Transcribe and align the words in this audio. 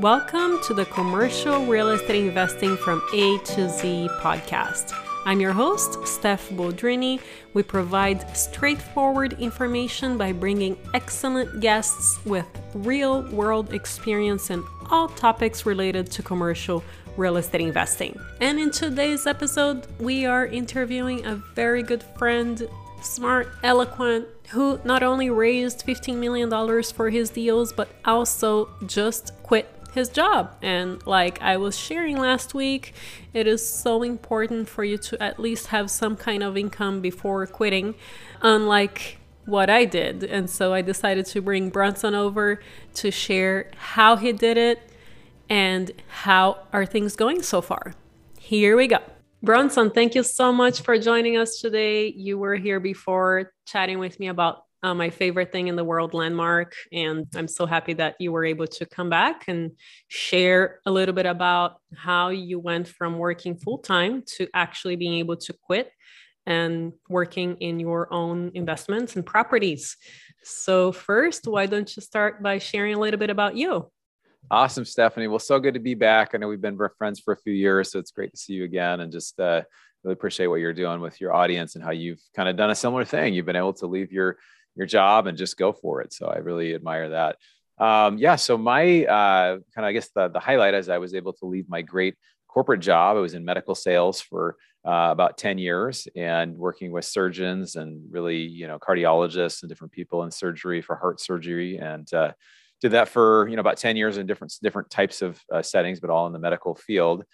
Welcome 0.00 0.60
to 0.64 0.74
the 0.74 0.84
Commercial 0.84 1.64
Real 1.64 1.88
Estate 1.88 2.26
Investing 2.26 2.76
from 2.76 3.00
A 3.14 3.38
to 3.38 3.66
Z 3.70 4.10
podcast. 4.20 4.92
I'm 5.24 5.40
your 5.40 5.54
host, 5.54 6.06
Steph 6.06 6.50
Boldrini. 6.50 7.18
We 7.54 7.62
provide 7.62 8.36
straightforward 8.36 9.40
information 9.40 10.18
by 10.18 10.32
bringing 10.32 10.76
excellent 10.92 11.60
guests 11.60 12.22
with 12.26 12.44
real 12.74 13.22
world 13.30 13.72
experience 13.72 14.50
in 14.50 14.62
all 14.90 15.08
topics 15.08 15.64
related 15.64 16.10
to 16.10 16.22
commercial 16.22 16.84
real 17.16 17.38
estate 17.38 17.62
investing. 17.62 18.20
And 18.42 18.60
in 18.60 18.72
today's 18.72 19.26
episode, 19.26 19.86
we 19.98 20.26
are 20.26 20.44
interviewing 20.44 21.24
a 21.24 21.36
very 21.36 21.82
good 21.82 22.02
friend, 22.18 22.68
smart, 23.00 23.48
eloquent, 23.62 24.28
who 24.50 24.78
not 24.84 25.02
only 25.02 25.30
raised 25.30 25.86
$15 25.86 26.16
million 26.16 26.82
for 26.82 27.08
his 27.08 27.30
deals, 27.30 27.72
but 27.72 27.88
also 28.04 28.68
just 28.86 29.32
quit 29.42 29.75
his 29.96 30.08
job. 30.08 30.56
And 30.62 31.04
like 31.06 31.40
I 31.42 31.56
was 31.56 31.76
sharing 31.76 32.18
last 32.18 32.54
week, 32.54 32.94
it 33.34 33.46
is 33.46 33.66
so 33.66 34.02
important 34.02 34.68
for 34.68 34.84
you 34.84 34.98
to 34.98 35.22
at 35.22 35.40
least 35.40 35.68
have 35.68 35.90
some 35.90 36.16
kind 36.16 36.42
of 36.42 36.56
income 36.56 37.00
before 37.00 37.46
quitting, 37.46 37.94
unlike 38.42 39.18
what 39.46 39.70
I 39.70 39.84
did. 39.84 40.24
And 40.24 40.48
so 40.48 40.72
I 40.72 40.82
decided 40.82 41.26
to 41.26 41.40
bring 41.40 41.70
Bronson 41.70 42.14
over 42.14 42.60
to 42.94 43.10
share 43.10 43.70
how 43.76 44.16
he 44.16 44.32
did 44.32 44.56
it 44.56 44.80
and 45.48 45.90
how 46.08 46.58
are 46.72 46.84
things 46.86 47.16
going 47.16 47.42
so 47.42 47.60
far. 47.60 47.94
Here 48.38 48.76
we 48.76 48.86
go. 48.88 48.98
Bronson, 49.42 49.90
thank 49.90 50.14
you 50.14 50.22
so 50.22 50.52
much 50.52 50.80
for 50.80 50.98
joining 50.98 51.36
us 51.36 51.60
today. 51.60 52.08
You 52.08 52.38
were 52.38 52.56
here 52.56 52.80
before 52.80 53.52
chatting 53.66 53.98
with 53.98 54.18
me 54.18 54.28
about 54.28 54.65
uh, 54.86 54.94
my 54.94 55.10
favorite 55.10 55.50
thing 55.50 55.66
in 55.66 55.74
the 55.74 55.82
world 55.82 56.14
Landmark. 56.14 56.74
And 56.92 57.26
I'm 57.34 57.48
so 57.48 57.66
happy 57.66 57.94
that 57.94 58.14
you 58.20 58.30
were 58.30 58.44
able 58.44 58.68
to 58.68 58.86
come 58.86 59.10
back 59.10 59.44
and 59.48 59.72
share 60.06 60.78
a 60.86 60.92
little 60.92 61.14
bit 61.14 61.26
about 61.26 61.78
how 61.96 62.28
you 62.28 62.60
went 62.60 62.86
from 62.86 63.18
working 63.18 63.56
full 63.56 63.78
time 63.78 64.22
to 64.36 64.46
actually 64.54 64.94
being 64.94 65.14
able 65.14 65.36
to 65.38 65.52
quit 65.60 65.90
and 66.46 66.92
working 67.08 67.56
in 67.56 67.80
your 67.80 68.12
own 68.14 68.52
investments 68.54 69.16
and 69.16 69.26
properties. 69.26 69.96
So, 70.44 70.92
first, 70.92 71.48
why 71.48 71.66
don't 71.66 71.96
you 71.96 72.00
start 72.00 72.40
by 72.40 72.58
sharing 72.58 72.94
a 72.94 73.00
little 73.00 73.18
bit 73.18 73.30
about 73.30 73.56
you? 73.56 73.90
Awesome, 74.48 74.84
Stephanie. 74.84 75.26
Well, 75.26 75.40
so 75.40 75.58
good 75.58 75.74
to 75.74 75.80
be 75.80 75.94
back. 75.94 76.30
I 76.32 76.38
know 76.38 76.46
we've 76.46 76.60
been 76.60 76.78
friends 76.96 77.18
for 77.18 77.34
a 77.34 77.36
few 77.36 77.52
years, 77.52 77.90
so 77.90 77.98
it's 77.98 78.12
great 78.12 78.30
to 78.30 78.36
see 78.36 78.52
you 78.52 78.62
again 78.62 79.00
and 79.00 79.10
just 79.10 79.40
uh, 79.40 79.62
really 80.04 80.12
appreciate 80.12 80.46
what 80.46 80.60
you're 80.60 80.72
doing 80.72 81.00
with 81.00 81.20
your 81.20 81.34
audience 81.34 81.74
and 81.74 81.82
how 81.82 81.90
you've 81.90 82.22
kind 82.36 82.48
of 82.48 82.56
done 82.56 82.70
a 82.70 82.76
similar 82.76 83.04
thing. 83.04 83.34
You've 83.34 83.46
been 83.46 83.56
able 83.56 83.72
to 83.74 83.88
leave 83.88 84.12
your 84.12 84.36
your 84.76 84.86
job 84.86 85.26
and 85.26 85.36
just 85.36 85.56
go 85.56 85.72
for 85.72 86.02
it. 86.02 86.12
So 86.12 86.26
I 86.26 86.38
really 86.38 86.74
admire 86.74 87.10
that. 87.10 87.36
Um, 87.78 88.18
yeah. 88.18 88.36
So 88.36 88.56
my 88.56 89.04
uh, 89.04 89.58
kind 89.74 89.78
of, 89.78 89.84
I 89.84 89.92
guess 89.92 90.08
the, 90.14 90.28
the 90.28 90.40
highlight 90.40 90.74
is 90.74 90.88
I 90.88 90.98
was 90.98 91.14
able 91.14 91.32
to 91.34 91.46
leave 91.46 91.68
my 91.68 91.82
great 91.82 92.14
corporate 92.48 92.80
job. 92.80 93.16
I 93.16 93.20
was 93.20 93.34
in 93.34 93.44
medical 93.44 93.74
sales 93.74 94.20
for 94.20 94.56
uh, 94.86 95.10
about 95.10 95.36
10 95.36 95.58
years 95.58 96.06
and 96.16 96.56
working 96.56 96.92
with 96.92 97.04
surgeons 97.04 97.76
and 97.76 98.00
really, 98.10 98.38
you 98.38 98.66
know, 98.66 98.78
cardiologists 98.78 99.62
and 99.62 99.68
different 99.68 99.92
people 99.92 100.22
in 100.22 100.30
surgery 100.30 100.80
for 100.80 100.96
heart 100.96 101.20
surgery. 101.20 101.76
And 101.76 102.10
uh, 102.14 102.32
did 102.80 102.92
that 102.92 103.08
for, 103.08 103.48
you 103.48 103.56
know, 103.56 103.60
about 103.60 103.78
10 103.78 103.96
years 103.96 104.16
in 104.16 104.26
different, 104.26 104.54
different 104.62 104.90
types 104.90 105.22
of 105.22 105.40
uh, 105.52 105.62
settings, 105.62 106.00
but 106.00 106.10
all 106.10 106.26
in 106.26 106.32
the 106.32 106.38
medical 106.38 106.74
field. 106.74 107.24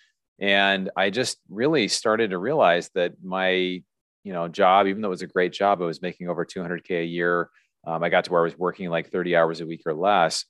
And 0.41 0.91
I 0.97 1.11
just 1.11 1.39
really 1.49 1.89
started 1.89 2.31
to 2.31 2.39
realize 2.39 2.91
that 2.95 3.13
my 3.23 3.83
you 4.25 4.33
know 4.33 4.49
job 4.49 4.87
even 4.87 5.03
though 5.03 5.09
it 5.09 5.11
was 5.11 5.23
a 5.23 5.27
great 5.27 5.53
job 5.53 5.83
i 5.83 5.85
was 5.85 6.03
making 6.03 6.29
over 6.29 6.45
200k 6.45 7.03
a 7.03 7.05
year 7.05 7.51
um, 7.87 8.03
i 8.03 8.09
got 8.09 8.25
to 8.25 8.31
where 8.33 8.41
i 8.41 8.45
was 8.45 8.59
working 8.59 8.89
like 8.89 9.11
30 9.11 9.37
hours 9.37 9.61
a 9.61 9.67
week 9.67 9.83
or 9.87 9.95
less 9.95 10.45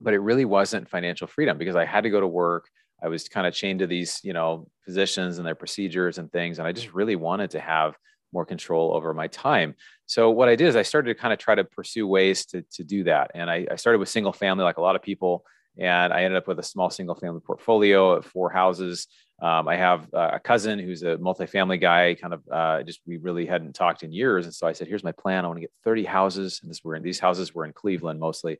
but 0.00 0.14
it 0.14 0.18
really 0.18 0.44
wasn't 0.44 0.88
financial 0.88 1.26
freedom 1.26 1.58
because 1.58 1.76
i 1.76 1.84
had 1.84 2.02
to 2.02 2.10
go 2.10 2.20
to 2.20 2.26
work 2.26 2.68
i 3.02 3.08
was 3.08 3.28
kind 3.28 3.46
of 3.46 3.54
chained 3.54 3.80
to 3.80 3.86
these 3.86 4.20
you 4.22 4.32
know 4.32 4.68
positions 4.84 5.38
and 5.38 5.46
their 5.46 5.54
procedures 5.54 6.18
and 6.18 6.30
things 6.32 6.58
and 6.58 6.68
i 6.68 6.72
just 6.72 6.92
really 6.92 7.16
wanted 7.16 7.50
to 7.50 7.60
have 7.60 7.96
more 8.32 8.44
control 8.44 8.94
over 8.94 9.14
my 9.14 9.26
time 9.28 9.74
so 10.06 10.30
what 10.30 10.48
i 10.48 10.54
did 10.54 10.68
is 10.68 10.76
i 10.76 10.82
started 10.82 11.14
to 11.14 11.20
kind 11.20 11.32
of 11.32 11.38
try 11.38 11.54
to 11.54 11.64
pursue 11.64 12.06
ways 12.06 12.44
to, 12.44 12.62
to 12.70 12.84
do 12.84 13.04
that 13.04 13.30
and 13.34 13.50
I, 13.50 13.66
I 13.70 13.76
started 13.76 13.98
with 13.98 14.10
single 14.10 14.34
family 14.34 14.64
like 14.64 14.76
a 14.76 14.82
lot 14.82 14.96
of 14.96 15.02
people 15.02 15.44
and 15.78 16.12
I 16.12 16.24
ended 16.24 16.36
up 16.36 16.48
with 16.48 16.58
a 16.58 16.64
small 16.64 16.90
single 16.90 17.14
family 17.14 17.40
portfolio 17.40 18.10
of 18.12 18.26
four 18.26 18.50
houses. 18.50 19.06
Um, 19.40 19.68
I 19.68 19.76
have 19.76 20.08
uh, 20.12 20.30
a 20.34 20.40
cousin 20.40 20.78
who's 20.80 21.02
a 21.04 21.16
multifamily 21.16 21.80
guy. 21.80 22.14
Kind 22.14 22.34
of 22.34 22.42
uh, 22.50 22.82
just 22.82 23.00
we 23.06 23.18
really 23.18 23.46
hadn't 23.46 23.74
talked 23.74 24.02
in 24.02 24.12
years, 24.12 24.46
and 24.46 24.54
so 24.54 24.66
I 24.66 24.72
said, 24.72 24.88
"Here's 24.88 25.04
my 25.04 25.12
plan. 25.12 25.44
I 25.44 25.48
want 25.48 25.58
to 25.58 25.60
get 25.60 25.72
30 25.84 26.04
houses, 26.04 26.60
and 26.62 26.70
this 26.70 26.82
were 26.82 26.96
in 26.96 27.02
these 27.02 27.20
houses 27.20 27.54
were 27.54 27.64
in 27.64 27.72
Cleveland 27.72 28.18
mostly, 28.18 28.58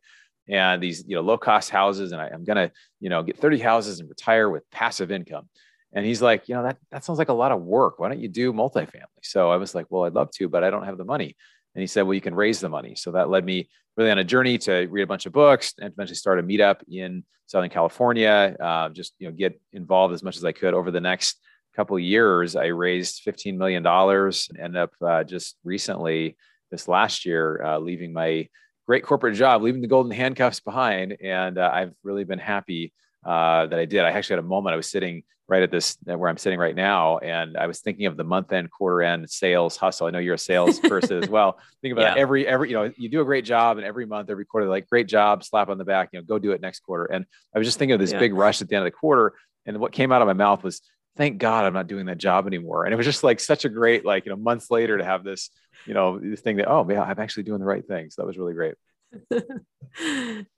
and 0.48 0.80
these 0.80 1.04
you 1.06 1.16
know 1.16 1.22
low 1.22 1.36
cost 1.36 1.70
houses, 1.70 2.12
and 2.12 2.20
I, 2.20 2.28
I'm 2.28 2.44
gonna 2.44 2.70
you 3.00 3.10
know 3.10 3.22
get 3.24 3.38
30 3.38 3.58
houses 3.58 3.98
and 3.98 4.08
retire 4.08 4.48
with 4.48 4.70
passive 4.70 5.10
income." 5.10 5.48
And 5.92 6.04
he's 6.04 6.20
like, 6.20 6.48
you 6.48 6.54
know, 6.54 6.62
that 6.64 6.76
that 6.90 7.04
sounds 7.04 7.18
like 7.18 7.30
a 7.30 7.34
lot 7.34 7.50
of 7.50 7.62
work. 7.62 7.98
Why 7.98 8.08
don't 8.08 8.20
you 8.20 8.28
do 8.28 8.52
multifamily? 8.52 9.04
So 9.22 9.50
I 9.50 9.56
was 9.56 9.74
like, 9.74 9.86
well, 9.88 10.04
I'd 10.04 10.12
love 10.12 10.30
to, 10.32 10.48
but 10.48 10.62
I 10.62 10.70
don't 10.70 10.84
have 10.84 10.98
the 10.98 11.04
money. 11.04 11.34
And 11.78 11.82
he 11.84 11.86
said, 11.86 12.02
well, 12.02 12.14
you 12.14 12.20
can 12.20 12.34
raise 12.34 12.58
the 12.58 12.68
money. 12.68 12.96
So 12.96 13.12
that 13.12 13.30
led 13.30 13.44
me 13.44 13.68
really 13.96 14.10
on 14.10 14.18
a 14.18 14.24
journey 14.24 14.58
to 14.58 14.88
read 14.90 15.02
a 15.02 15.06
bunch 15.06 15.26
of 15.26 15.32
books 15.32 15.74
and 15.78 15.92
eventually 15.92 16.16
start 16.16 16.40
a 16.40 16.42
meetup 16.42 16.80
in 16.90 17.22
Southern 17.46 17.70
California. 17.70 18.56
Uh, 18.58 18.88
just 18.88 19.14
you 19.20 19.28
know, 19.28 19.32
get 19.32 19.60
involved 19.72 20.12
as 20.12 20.24
much 20.24 20.36
as 20.36 20.44
I 20.44 20.50
could 20.50 20.74
over 20.74 20.90
the 20.90 21.00
next 21.00 21.38
couple 21.76 21.96
years. 21.96 22.56
I 22.56 22.64
raised 22.64 23.24
$15 23.24 23.56
million 23.56 23.86
and 23.86 24.58
ended 24.58 24.76
up 24.76 24.90
uh, 25.00 25.22
just 25.22 25.56
recently 25.62 26.36
this 26.72 26.88
last 26.88 27.24
year, 27.24 27.62
uh, 27.62 27.78
leaving 27.78 28.12
my 28.12 28.48
great 28.88 29.04
corporate 29.04 29.36
job, 29.36 29.62
leaving 29.62 29.80
the 29.80 29.86
golden 29.86 30.10
handcuffs 30.10 30.58
behind. 30.58 31.16
And 31.22 31.58
uh, 31.58 31.70
I've 31.72 31.92
really 32.02 32.24
been 32.24 32.40
happy 32.40 32.92
uh, 33.24 33.66
that 33.66 33.78
I 33.78 33.84
did. 33.84 34.00
I 34.00 34.10
actually 34.10 34.34
had 34.34 34.44
a 34.44 34.48
moment 34.48 34.74
I 34.74 34.78
was 34.78 34.90
sitting 34.90 35.22
right 35.48 35.62
at 35.62 35.70
this 35.70 35.96
uh, 36.08 36.16
where 36.16 36.28
I'm 36.28 36.36
sitting 36.36 36.58
right 36.58 36.74
now. 36.74 37.18
And 37.18 37.56
I 37.56 37.66
was 37.66 37.80
thinking 37.80 38.06
of 38.06 38.16
the 38.16 38.24
month 38.24 38.52
end, 38.52 38.70
quarter 38.70 39.02
end 39.02 39.28
sales 39.30 39.76
hustle. 39.76 40.06
I 40.06 40.10
know 40.10 40.18
you're 40.18 40.34
a 40.34 40.38
sales 40.38 40.78
person 40.80 41.22
as 41.22 41.28
well. 41.28 41.58
Think 41.80 41.92
about 41.92 42.16
yeah. 42.16 42.20
every, 42.20 42.46
every, 42.46 42.68
you 42.68 42.74
know, 42.74 42.92
you 42.96 43.08
do 43.08 43.22
a 43.22 43.24
great 43.24 43.44
job 43.44 43.78
and 43.78 43.86
every 43.86 44.04
month, 44.04 44.30
every 44.30 44.44
quarter, 44.44 44.68
like 44.68 44.88
great 44.88 45.08
job, 45.08 45.42
slap 45.42 45.68
on 45.70 45.78
the 45.78 45.84
back, 45.84 46.10
you 46.12 46.18
know, 46.18 46.24
go 46.24 46.38
do 46.38 46.52
it 46.52 46.60
next 46.60 46.80
quarter. 46.80 47.06
And 47.06 47.24
I 47.54 47.58
was 47.58 47.66
just 47.66 47.78
thinking 47.78 47.94
of 47.94 48.00
this 48.00 48.12
yeah. 48.12 48.18
big 48.18 48.34
rush 48.34 48.60
at 48.60 48.68
the 48.68 48.76
end 48.76 48.86
of 48.86 48.92
the 48.92 48.96
quarter. 48.96 49.34
And 49.64 49.78
what 49.78 49.92
came 49.92 50.12
out 50.12 50.22
of 50.22 50.26
my 50.26 50.34
mouth 50.34 50.62
was, 50.62 50.82
thank 51.16 51.38
God 51.38 51.64
I'm 51.64 51.72
not 51.72 51.88
doing 51.88 52.06
that 52.06 52.18
job 52.18 52.46
anymore. 52.46 52.84
And 52.84 52.92
it 52.92 52.96
was 52.96 53.06
just 53.06 53.24
like 53.24 53.40
such 53.40 53.64
a 53.64 53.68
great, 53.68 54.04
like, 54.04 54.24
you 54.24 54.30
know, 54.30 54.36
months 54.36 54.70
later 54.70 54.98
to 54.98 55.04
have 55.04 55.24
this, 55.24 55.50
you 55.84 55.94
know, 55.94 56.18
this 56.18 56.40
thing 56.40 56.56
that, 56.56 56.70
oh, 56.70 56.86
yeah, 56.88 57.02
I'm 57.02 57.18
actually 57.18 57.42
doing 57.42 57.58
the 57.58 57.66
right 57.66 57.86
thing. 57.86 58.10
So 58.10 58.22
that 58.22 58.26
was 58.26 58.38
really 58.38 58.54
great. 58.54 58.74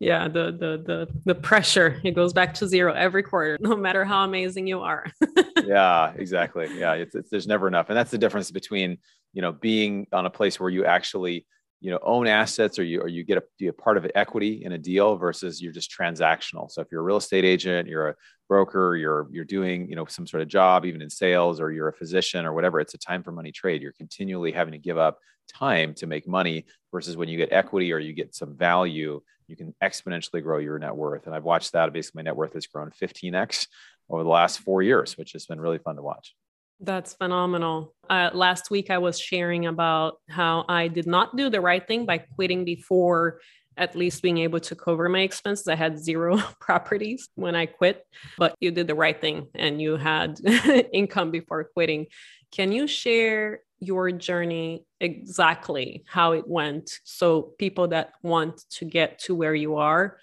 yeah 0.01 0.29
the, 0.29 0.51
the 0.53 0.83
the 0.85 1.09
the 1.25 1.35
pressure 1.35 2.01
it 2.05 2.13
goes 2.15 2.33
back 2.33 2.53
to 2.53 2.67
zero 2.67 2.93
every 2.93 3.23
quarter 3.23 3.57
no 3.61 3.77
matter 3.77 4.05
how 4.05 4.25
amazing 4.25 4.67
you 4.67 4.81
are. 4.81 5.07
Yeah 5.67 6.13
exactly. 6.17 6.69
Yeah 6.77 6.95
it's, 6.95 7.15
it's, 7.15 7.31
there's 7.31 7.47
never 7.47 7.69
enough. 7.69 7.91
And 7.91 7.97
that's 7.97 8.11
the 8.11 8.19
difference 8.19 8.51
between 8.51 8.99
you 9.33 9.43
know 9.43 9.53
being 9.53 10.07
on 10.13 10.27
a 10.27 10.31
place 10.31 10.59
where 10.59 10.71
you 10.71 10.85
actually 10.85 11.47
you 11.81 11.91
know 11.91 11.99
own 12.03 12.27
assets 12.27 12.79
or 12.79 12.85
you 12.85 13.01
or 13.01 13.09
you 13.09 13.25
get 13.25 13.39
a, 13.39 13.67
a 13.69 13.73
part 13.73 13.97
of 13.97 14.07
equity 14.15 14.65
in 14.65 14.73
a 14.73 14.79
deal 14.79 15.17
versus 15.17 15.61
you're 15.63 15.73
just 15.73 15.91
transactional. 15.91 16.71
So 16.71 16.83
if 16.83 16.89
you're 16.93 17.01
a 17.01 17.05
real 17.05 17.17
estate 17.17 17.45
agent 17.45 17.89
you're 17.89 18.09
a 18.11 18.15
broker 18.49 18.97
you're 18.97 19.29
you're 19.31 19.45
doing 19.45 19.89
you 19.89 19.97
know 19.97 20.05
some 20.07 20.27
sort 20.27 20.43
of 20.43 20.49
job 20.49 20.85
even 20.85 21.01
in 21.01 21.11
sales 21.11 21.61
or 21.61 21.73
you're 21.73 21.89
a 21.89 21.93
physician 21.93 22.45
or 22.45 22.53
whatever 22.53 22.81
it's 22.81 22.95
a 22.95 22.99
time 22.99 23.23
for 23.23 23.33
money 23.33 23.53
trade. 23.53 23.83
You're 23.83 23.93
continually 23.93 24.53
having 24.53 24.73
to 24.73 24.79
give 24.79 24.99
up 24.99 25.19
time 25.49 25.95
to 25.95 26.07
make 26.07 26.29
money 26.29 26.67
versus 26.93 27.17
when 27.17 27.29
you 27.29 27.37
get 27.37 27.53
equity 27.53 27.93
or 27.93 27.99
you 27.99 28.13
get 28.13 28.35
some 28.35 28.57
value 28.57 29.21
you 29.49 29.57
can 29.57 29.75
exponentially 29.83 30.41
grow 30.41 30.59
your 30.59 30.79
net 30.79 30.95
worth. 30.95 31.27
And 31.27 31.35
i've 31.35 31.45
watched 31.45 31.73
that. 31.73 31.93
Basically 31.93 32.21
my 32.21 32.25
net 32.25 32.37
worth 32.37 32.53
has 32.53 32.67
grown 32.67 32.91
15x 32.91 33.67
over 34.11 34.23
the 34.23 34.29
last 34.29 34.61
four 34.61 34.83
years 34.83 35.17
which 35.17 35.33
has 35.33 35.47
been 35.47 35.61
really 35.61 35.79
fun 35.79 35.97
to 35.97 36.03
watch 36.03 36.35
that's 36.81 37.15
phenomenal. 37.15 37.95
Uh, 38.09 38.31
last 38.33 38.71
week, 38.71 38.91
I 38.91 38.99
was 38.99 39.19
sharing 39.19 39.67
about 39.67 40.19
how 40.29 40.65
I 40.69 40.89
did 40.89 41.07
not 41.07 41.37
do 41.37 41.51
the 41.51 41.61
right 41.61 41.87
thing 41.87 42.07
by 42.07 42.19
quitting 42.19 42.65
before 42.65 43.41
at 43.77 43.97
least 43.97 44.23
being 44.23 44.39
able 44.39 44.61
to 44.61 44.75
cover 44.75 45.09
my 45.09 45.21
expenses. 45.21 45.69
I 45.69 45.75
had 45.75 45.99
zero 45.99 46.37
properties 46.61 47.29
when 47.35 47.55
I 47.55 47.67
quit, 47.67 48.05
but 48.37 48.55
you 48.61 48.71
did 48.71 48.87
the 48.87 48.95
right 48.95 49.19
thing 49.19 49.49
and 49.55 49.81
you 49.81 49.97
had 49.97 50.39
income 50.93 51.31
before 51.31 51.65
quitting. 51.65 52.07
Can 52.53 52.73
you 52.73 52.87
share 52.87 53.61
your 53.79 54.11
journey 54.11 54.85
exactly 55.01 56.05
how 56.07 56.33
it 56.33 56.47
went 56.47 56.91
so 57.05 57.55
people 57.59 57.89
that 57.89 58.13
want 58.23 58.63
to 58.71 58.85
get 58.85 59.19
to 59.21 59.35
where 59.35 59.55
you 59.55 59.77
are 59.77 60.19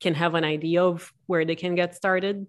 can 0.00 0.14
have 0.14 0.34
an 0.34 0.44
idea 0.44 0.82
of 0.82 1.12
where 1.26 1.44
they 1.44 1.54
can 1.54 1.74
get 1.74 1.94
started? 1.94 2.46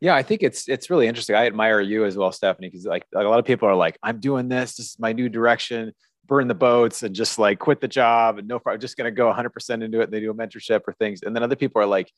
Yeah, 0.00 0.14
I 0.14 0.22
think 0.22 0.42
it's 0.42 0.68
it's 0.68 0.90
really 0.90 1.06
interesting. 1.06 1.36
I 1.36 1.46
admire 1.46 1.80
you 1.80 2.04
as 2.04 2.16
well, 2.16 2.32
Stephanie, 2.32 2.68
because 2.68 2.84
like, 2.84 3.06
like 3.12 3.26
a 3.26 3.28
lot 3.28 3.38
of 3.38 3.44
people 3.44 3.68
are 3.68 3.74
like, 3.74 3.98
I'm 4.02 4.20
doing 4.20 4.48
this. 4.48 4.76
This 4.76 4.90
is 4.90 4.98
my 4.98 5.12
new 5.12 5.28
direction. 5.28 5.92
Burn 6.26 6.48
the 6.48 6.54
boats 6.54 7.02
and 7.02 7.14
just 7.14 7.38
like 7.38 7.58
quit 7.58 7.80
the 7.80 7.88
job 7.88 8.38
and 8.38 8.48
no, 8.48 8.60
I'm 8.66 8.80
just 8.80 8.96
going 8.96 9.06
to 9.06 9.10
go 9.10 9.30
100% 9.32 9.82
into 9.82 10.00
it. 10.00 10.04
And 10.04 10.12
they 10.12 10.20
do 10.20 10.30
a 10.30 10.34
mentorship 10.34 10.82
or 10.86 10.94
things, 10.94 11.22
and 11.22 11.34
then 11.34 11.42
other 11.42 11.56
people 11.56 11.82
are 11.82 11.86
like, 11.86 12.10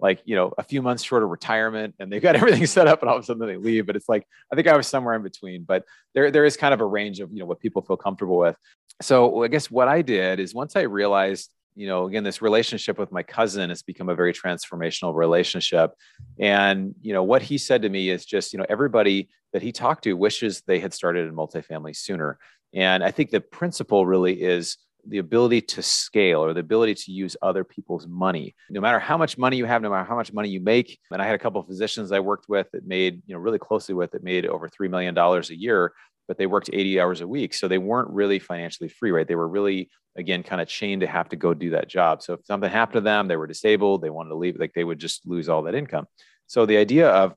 like 0.00 0.20
you 0.24 0.34
know, 0.34 0.52
a 0.58 0.64
few 0.64 0.82
months 0.82 1.02
short 1.02 1.22
of 1.22 1.30
retirement, 1.30 1.94
and 1.98 2.12
they've 2.12 2.22
got 2.22 2.36
everything 2.36 2.66
set 2.66 2.88
up, 2.88 3.02
and 3.02 3.08
all 3.08 3.16
of 3.16 3.22
a 3.22 3.26
sudden 3.26 3.46
they 3.46 3.56
leave. 3.56 3.86
But 3.86 3.96
it's 3.96 4.08
like 4.08 4.26
I 4.52 4.56
think 4.56 4.66
I 4.68 4.76
was 4.76 4.86
somewhere 4.86 5.14
in 5.14 5.22
between. 5.22 5.64
But 5.64 5.84
there 6.14 6.30
there 6.30 6.44
is 6.44 6.56
kind 6.56 6.74
of 6.74 6.80
a 6.80 6.86
range 6.86 7.20
of 7.20 7.32
you 7.32 7.38
know 7.38 7.46
what 7.46 7.60
people 7.60 7.82
feel 7.82 7.96
comfortable 7.96 8.36
with. 8.36 8.56
So 9.00 9.42
I 9.42 9.48
guess 9.48 9.70
what 9.70 9.88
I 9.88 10.02
did 10.02 10.40
is 10.40 10.54
once 10.54 10.76
I 10.76 10.82
realized 10.82 11.50
you 11.74 11.86
know, 11.86 12.06
again, 12.06 12.24
this 12.24 12.42
relationship 12.42 12.98
with 12.98 13.12
my 13.12 13.22
cousin 13.22 13.70
has 13.70 13.82
become 13.82 14.08
a 14.08 14.14
very 14.14 14.32
transformational 14.32 15.14
relationship. 15.14 15.92
And, 16.38 16.94
you 17.00 17.12
know, 17.12 17.22
what 17.22 17.42
he 17.42 17.58
said 17.58 17.82
to 17.82 17.88
me 17.88 18.10
is 18.10 18.24
just, 18.24 18.52
you 18.52 18.58
know, 18.58 18.66
everybody 18.68 19.28
that 19.52 19.62
he 19.62 19.72
talked 19.72 20.04
to 20.04 20.14
wishes 20.14 20.62
they 20.66 20.80
had 20.80 20.92
started 20.92 21.28
in 21.28 21.34
multifamily 21.34 21.96
sooner. 21.96 22.38
And 22.74 23.04
I 23.04 23.10
think 23.10 23.30
the 23.30 23.40
principle 23.40 24.06
really 24.06 24.42
is 24.42 24.78
the 25.06 25.18
ability 25.18 25.60
to 25.60 25.82
scale 25.82 26.44
or 26.44 26.54
the 26.54 26.60
ability 26.60 26.94
to 26.94 27.10
use 27.10 27.36
other 27.42 27.64
people's 27.64 28.06
money 28.06 28.54
no 28.70 28.80
matter 28.80 29.00
how 29.00 29.16
much 29.16 29.36
money 29.36 29.56
you 29.56 29.64
have 29.64 29.82
no 29.82 29.90
matter 29.90 30.04
how 30.04 30.14
much 30.14 30.32
money 30.32 30.48
you 30.48 30.60
make 30.60 30.98
and 31.10 31.20
i 31.20 31.26
had 31.26 31.34
a 31.34 31.38
couple 31.38 31.60
of 31.60 31.66
physicians 31.66 32.12
i 32.12 32.20
worked 32.20 32.48
with 32.48 32.68
that 32.72 32.86
made 32.86 33.20
you 33.26 33.34
know 33.34 33.40
really 33.40 33.58
closely 33.58 33.94
with 33.94 34.12
that 34.12 34.22
made 34.22 34.46
over 34.46 34.68
$3 34.68 34.88
million 34.88 35.16
a 35.18 35.40
year 35.54 35.92
but 36.28 36.38
they 36.38 36.46
worked 36.46 36.70
80 36.72 37.00
hours 37.00 37.20
a 37.20 37.28
week 37.28 37.54
so 37.54 37.68
they 37.68 37.78
weren't 37.78 38.10
really 38.10 38.38
financially 38.38 38.88
free 38.88 39.10
right? 39.10 39.26
They 39.26 39.34
were 39.34 39.48
really 39.48 39.90
again 40.16 40.42
kind 40.42 40.60
of 40.60 40.68
chained 40.68 41.00
to 41.00 41.06
have 41.06 41.28
to 41.30 41.36
go 41.36 41.54
do 41.54 41.70
that 41.70 41.88
job. 41.88 42.22
So 42.22 42.34
if 42.34 42.44
something 42.44 42.70
happened 42.70 42.94
to 42.94 43.00
them 43.00 43.28
they 43.28 43.36
were 43.36 43.46
disabled 43.46 44.02
they 44.02 44.10
wanted 44.10 44.30
to 44.30 44.36
leave 44.36 44.58
like 44.58 44.74
they 44.74 44.84
would 44.84 44.98
just 44.98 45.26
lose 45.26 45.48
all 45.48 45.62
that 45.62 45.74
income. 45.74 46.06
So 46.46 46.66
the 46.66 46.76
idea 46.76 47.08
of 47.08 47.34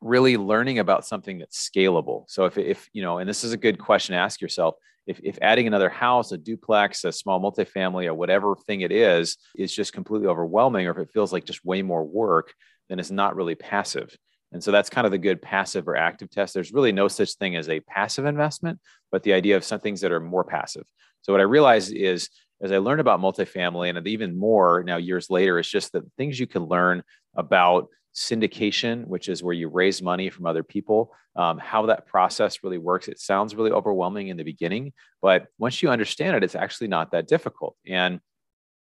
really 0.00 0.36
learning 0.36 0.78
about 0.78 1.04
something 1.04 1.38
that's 1.38 1.68
scalable. 1.68 2.24
So 2.28 2.44
if, 2.44 2.56
if 2.56 2.88
you 2.92 3.02
know 3.02 3.18
and 3.18 3.28
this 3.28 3.44
is 3.44 3.52
a 3.52 3.56
good 3.56 3.78
question 3.78 4.14
to 4.14 4.20
ask 4.20 4.40
yourself 4.40 4.74
if, 5.08 5.20
if 5.24 5.38
adding 5.40 5.66
another 5.66 5.88
house, 5.88 6.32
a 6.32 6.38
duplex, 6.38 7.02
a 7.04 7.10
small 7.10 7.40
multifamily, 7.40 8.06
or 8.06 8.14
whatever 8.14 8.54
thing 8.54 8.82
it 8.82 8.92
is, 8.92 9.38
is 9.56 9.74
just 9.74 9.94
completely 9.94 10.28
overwhelming, 10.28 10.86
or 10.86 10.90
if 10.90 10.98
it 10.98 11.10
feels 11.12 11.32
like 11.32 11.46
just 11.46 11.64
way 11.64 11.80
more 11.80 12.04
work, 12.04 12.52
then 12.90 12.98
it's 12.98 13.10
not 13.10 13.34
really 13.34 13.54
passive. 13.54 14.14
And 14.52 14.62
so 14.62 14.70
that's 14.70 14.90
kind 14.90 15.06
of 15.06 15.10
the 15.10 15.18
good 15.18 15.42
passive 15.42 15.88
or 15.88 15.96
active 15.96 16.30
test. 16.30 16.54
There's 16.54 16.72
really 16.72 16.92
no 16.92 17.08
such 17.08 17.34
thing 17.34 17.56
as 17.56 17.68
a 17.68 17.80
passive 17.80 18.24
investment, 18.24 18.80
but 19.12 19.22
the 19.22 19.34
idea 19.34 19.56
of 19.56 19.64
some 19.64 19.80
things 19.80 20.00
that 20.00 20.12
are 20.12 20.20
more 20.20 20.44
passive. 20.44 20.84
So 21.22 21.32
what 21.32 21.40
I 21.40 21.44
realized 21.44 21.92
is 21.92 22.30
as 22.62 22.72
I 22.72 22.78
learned 22.78 23.00
about 23.00 23.20
multifamily 23.20 23.94
and 23.94 24.06
even 24.06 24.38
more 24.38 24.82
now 24.84 24.96
years 24.96 25.30
later, 25.30 25.58
it's 25.58 25.68
just 25.68 25.92
that 25.92 26.10
things 26.16 26.40
you 26.40 26.46
can 26.46 26.64
learn 26.64 27.02
about 27.36 27.88
syndication, 28.14 29.06
which 29.06 29.28
is 29.28 29.42
where 29.42 29.54
you 29.54 29.68
raise 29.68 30.02
money 30.02 30.28
from 30.30 30.46
other 30.46 30.62
people, 30.62 31.12
um, 31.36 31.58
how 31.58 31.86
that 31.86 32.06
process 32.06 32.64
really 32.64 32.78
works. 32.78 33.06
It 33.06 33.20
sounds 33.20 33.54
really 33.54 33.70
overwhelming 33.70 34.28
in 34.28 34.36
the 34.36 34.42
beginning, 34.44 34.92
but 35.22 35.46
once 35.58 35.82
you 35.82 35.90
understand 35.90 36.36
it, 36.36 36.42
it's 36.42 36.56
actually 36.56 36.88
not 36.88 37.12
that 37.12 37.28
difficult. 37.28 37.76
And 37.86 38.20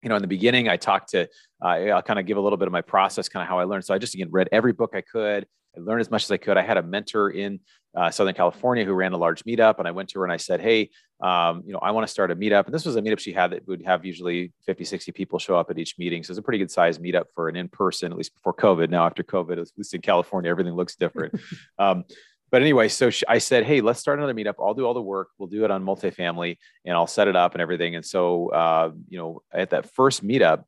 you 0.04 0.10
know, 0.10 0.16
in 0.16 0.22
the 0.22 0.28
beginning, 0.28 0.70
I 0.70 0.78
talked 0.78 1.10
to, 1.10 1.28
uh, 1.64 1.68
I'll 1.68 2.02
kind 2.02 2.20
of 2.20 2.26
give 2.26 2.38
a 2.38 2.42
little 2.42 2.58
bit 2.58 2.68
of 2.68 2.72
my 2.72 2.82
process, 2.82 3.30
kind 3.30 3.42
of 3.42 3.50
how 3.50 3.60
I 3.60 3.64
learned. 3.64 3.86
So 3.86 3.94
I 3.94 3.98
just 3.98 4.14
again 4.14 4.30
read 4.32 4.50
every 4.52 4.74
book 4.74 4.92
I 4.94 5.02
could. 5.02 5.48
I 5.76 5.80
learned 5.80 6.02
as 6.02 6.12
much 6.12 6.24
as 6.24 6.32
I 6.32 6.38
could. 6.38 6.58
I 6.58 6.64
had 6.64 6.78
a 6.78 6.84
mentor 6.84 7.30
in 7.30 7.60
uh, 7.96 8.12
Southern 8.12 8.34
California 8.34 8.86
who 8.86 8.94
ran 8.94 9.14
a 9.14 9.18
large 9.18 9.44
meetup, 9.44 9.80
and 9.80 9.88
I 9.88 9.92
went 9.92 10.10
to 10.10 10.20
her 10.20 10.26
and 10.26 10.32
I 10.32 10.38
said, 10.38 10.60
"Hey, 10.60 10.90
um, 11.22 11.64
you 11.66 11.74
know, 11.74 11.80
I 11.80 11.92
want 11.92 12.06
to 12.06 12.12
start 12.12 12.32
a 12.32 12.36
meetup." 12.36 12.66
And 12.66 12.74
this 12.74 12.86
was 12.86 12.96
a 12.96 13.02
meetup 13.02 13.20
she 13.20 13.34
had 13.34 13.52
that 13.52 13.68
would 13.68 13.84
have 13.86 14.06
usually 14.06 14.54
50, 14.66 14.84
60 14.84 15.12
people 15.14 15.40
show 15.40 15.58
up 15.58 15.70
at 15.72 15.80
each 15.80 15.98
meeting. 15.98 16.24
So 16.24 16.32
it's 16.32 16.40
a 16.40 16.44
pretty 16.44 16.60
good 16.60 16.72
size 16.72 17.00
meetup 17.00 17.26
for 17.34 17.50
an 17.50 17.56
in-person, 17.56 18.12
at 18.12 18.18
least 18.18 18.36
before 18.36 18.54
COVID. 18.54 18.90
Now 18.90 19.06
after 19.06 19.24
COVID, 19.24 19.60
at 19.60 19.68
least 19.78 19.94
in 19.94 20.02
California, 20.02 20.50
everything 20.50 20.74
looks 20.74 20.96
different. 20.96 21.40
um, 21.80 22.04
but 22.52 22.62
anyway, 22.62 22.88
so 22.88 23.10
she, 23.10 23.26
I 23.28 23.38
said, 23.40 23.66
"Hey, 23.66 23.82
let's 23.82 24.00
start 24.00 24.20
another 24.20 24.34
meetup. 24.34 24.56
I'll 24.60 24.74
do 24.74 24.86
all 24.86 24.94
the 24.94 25.02
work. 25.02 25.30
We'll 25.38 25.50
do 25.50 25.66
it 25.66 25.72
on 25.72 25.84
multifamily, 25.84 26.58
and 26.86 26.96
I'll 26.96 27.08
set 27.08 27.28
it 27.28 27.36
up 27.36 27.54
and 27.54 27.62
everything." 27.62 27.96
And 27.96 28.06
so, 28.06 28.50
uh, 28.50 28.92
you 29.10 29.18
know, 29.18 29.42
at 29.52 29.72
that 29.72 29.94
first 29.94 30.26
meetup, 30.26 30.64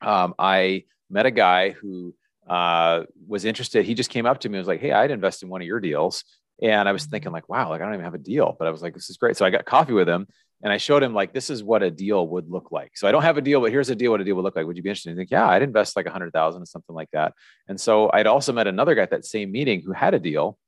um, 0.00 0.34
I 0.38 0.84
met 1.10 1.26
a 1.26 1.30
guy 1.30 1.70
who 1.70 2.14
uh, 2.48 3.04
was 3.26 3.44
interested. 3.44 3.84
He 3.84 3.94
just 3.94 4.10
came 4.10 4.26
up 4.26 4.40
to 4.40 4.48
me 4.48 4.58
and 4.58 4.60
was 4.60 4.68
like, 4.68 4.80
Hey, 4.80 4.92
I'd 4.92 5.10
invest 5.10 5.42
in 5.42 5.48
one 5.48 5.60
of 5.60 5.66
your 5.66 5.80
deals. 5.80 6.24
And 6.62 6.88
I 6.88 6.92
was 6.92 7.06
thinking, 7.06 7.32
like, 7.32 7.48
wow, 7.48 7.68
like 7.68 7.80
I 7.80 7.84
don't 7.84 7.94
even 7.94 8.04
have 8.04 8.14
a 8.14 8.18
deal. 8.18 8.54
But 8.56 8.68
I 8.68 8.70
was 8.70 8.80
like, 8.80 8.94
this 8.94 9.10
is 9.10 9.16
great. 9.16 9.36
So 9.36 9.44
I 9.44 9.50
got 9.50 9.64
coffee 9.64 9.92
with 9.92 10.08
him 10.08 10.28
and 10.62 10.72
I 10.72 10.76
showed 10.76 11.02
him 11.02 11.12
like 11.12 11.32
this 11.32 11.50
is 11.50 11.64
what 11.64 11.82
a 11.82 11.90
deal 11.90 12.26
would 12.28 12.48
look 12.48 12.70
like. 12.70 12.96
So 12.96 13.08
I 13.08 13.12
don't 13.12 13.22
have 13.22 13.36
a 13.36 13.42
deal, 13.42 13.60
but 13.60 13.72
here's 13.72 13.90
a 13.90 13.96
deal 13.96 14.12
what 14.12 14.20
a 14.20 14.24
deal 14.24 14.36
would 14.36 14.44
look 14.44 14.56
like. 14.56 14.66
Would 14.66 14.76
you 14.76 14.82
be 14.82 14.88
interested? 14.88 15.10
And 15.10 15.18
think, 15.18 15.30
yeah, 15.30 15.48
I'd 15.48 15.62
invest 15.62 15.96
like 15.96 16.06
a 16.06 16.10
hundred 16.10 16.32
thousand 16.32 16.62
or 16.62 16.66
something 16.66 16.94
like 16.94 17.10
that. 17.12 17.32
And 17.68 17.80
so 17.80 18.10
I'd 18.12 18.26
also 18.26 18.52
met 18.52 18.66
another 18.66 18.94
guy 18.94 19.02
at 19.02 19.10
that 19.10 19.24
same 19.24 19.50
meeting 19.50 19.82
who 19.82 19.92
had 19.92 20.14
a 20.14 20.18
deal. 20.18 20.58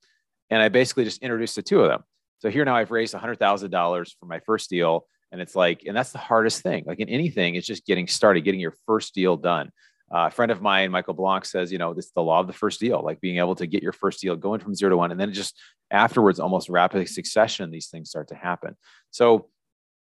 And 0.50 0.62
I 0.62 0.68
basically 0.68 1.04
just 1.04 1.22
introduced 1.22 1.56
the 1.56 1.62
two 1.62 1.80
of 1.80 1.88
them. 1.88 2.02
So 2.38 2.50
here 2.50 2.64
now 2.64 2.76
I've 2.76 2.90
raised 2.90 3.14
a 3.14 3.18
hundred 3.18 3.38
thousand 3.38 3.70
dollars 3.70 4.16
for 4.20 4.26
my 4.26 4.40
first 4.40 4.70
deal. 4.70 5.06
And 5.32 5.40
it's 5.40 5.56
like, 5.56 5.82
and 5.86 5.96
that's 5.96 6.12
the 6.12 6.18
hardest 6.18 6.62
thing. 6.62 6.84
Like 6.86 7.00
in 7.00 7.08
anything, 7.08 7.56
it's 7.56 7.66
just 7.66 7.84
getting 7.84 8.06
started, 8.06 8.42
getting 8.42 8.60
your 8.60 8.74
first 8.86 9.14
deal 9.14 9.36
done. 9.36 9.70
Uh, 10.14 10.28
a 10.28 10.30
friend 10.30 10.52
of 10.52 10.62
mine, 10.62 10.92
Michael 10.92 11.14
Blank, 11.14 11.44
says, 11.44 11.72
you 11.72 11.78
know, 11.78 11.92
this 11.92 12.06
is 12.06 12.12
the 12.12 12.22
law 12.22 12.38
of 12.38 12.46
the 12.46 12.52
first 12.52 12.78
deal, 12.78 13.02
like 13.02 13.20
being 13.20 13.38
able 13.38 13.56
to 13.56 13.66
get 13.66 13.82
your 13.82 13.92
first 13.92 14.20
deal 14.20 14.36
going 14.36 14.60
from 14.60 14.74
zero 14.74 14.90
to 14.90 14.96
one. 14.96 15.10
And 15.10 15.18
then 15.18 15.32
just 15.32 15.58
afterwards, 15.90 16.38
almost 16.38 16.68
rapid 16.68 17.08
succession, 17.08 17.72
these 17.72 17.88
things 17.88 18.10
start 18.10 18.28
to 18.28 18.36
happen. 18.36 18.76
So 19.10 19.48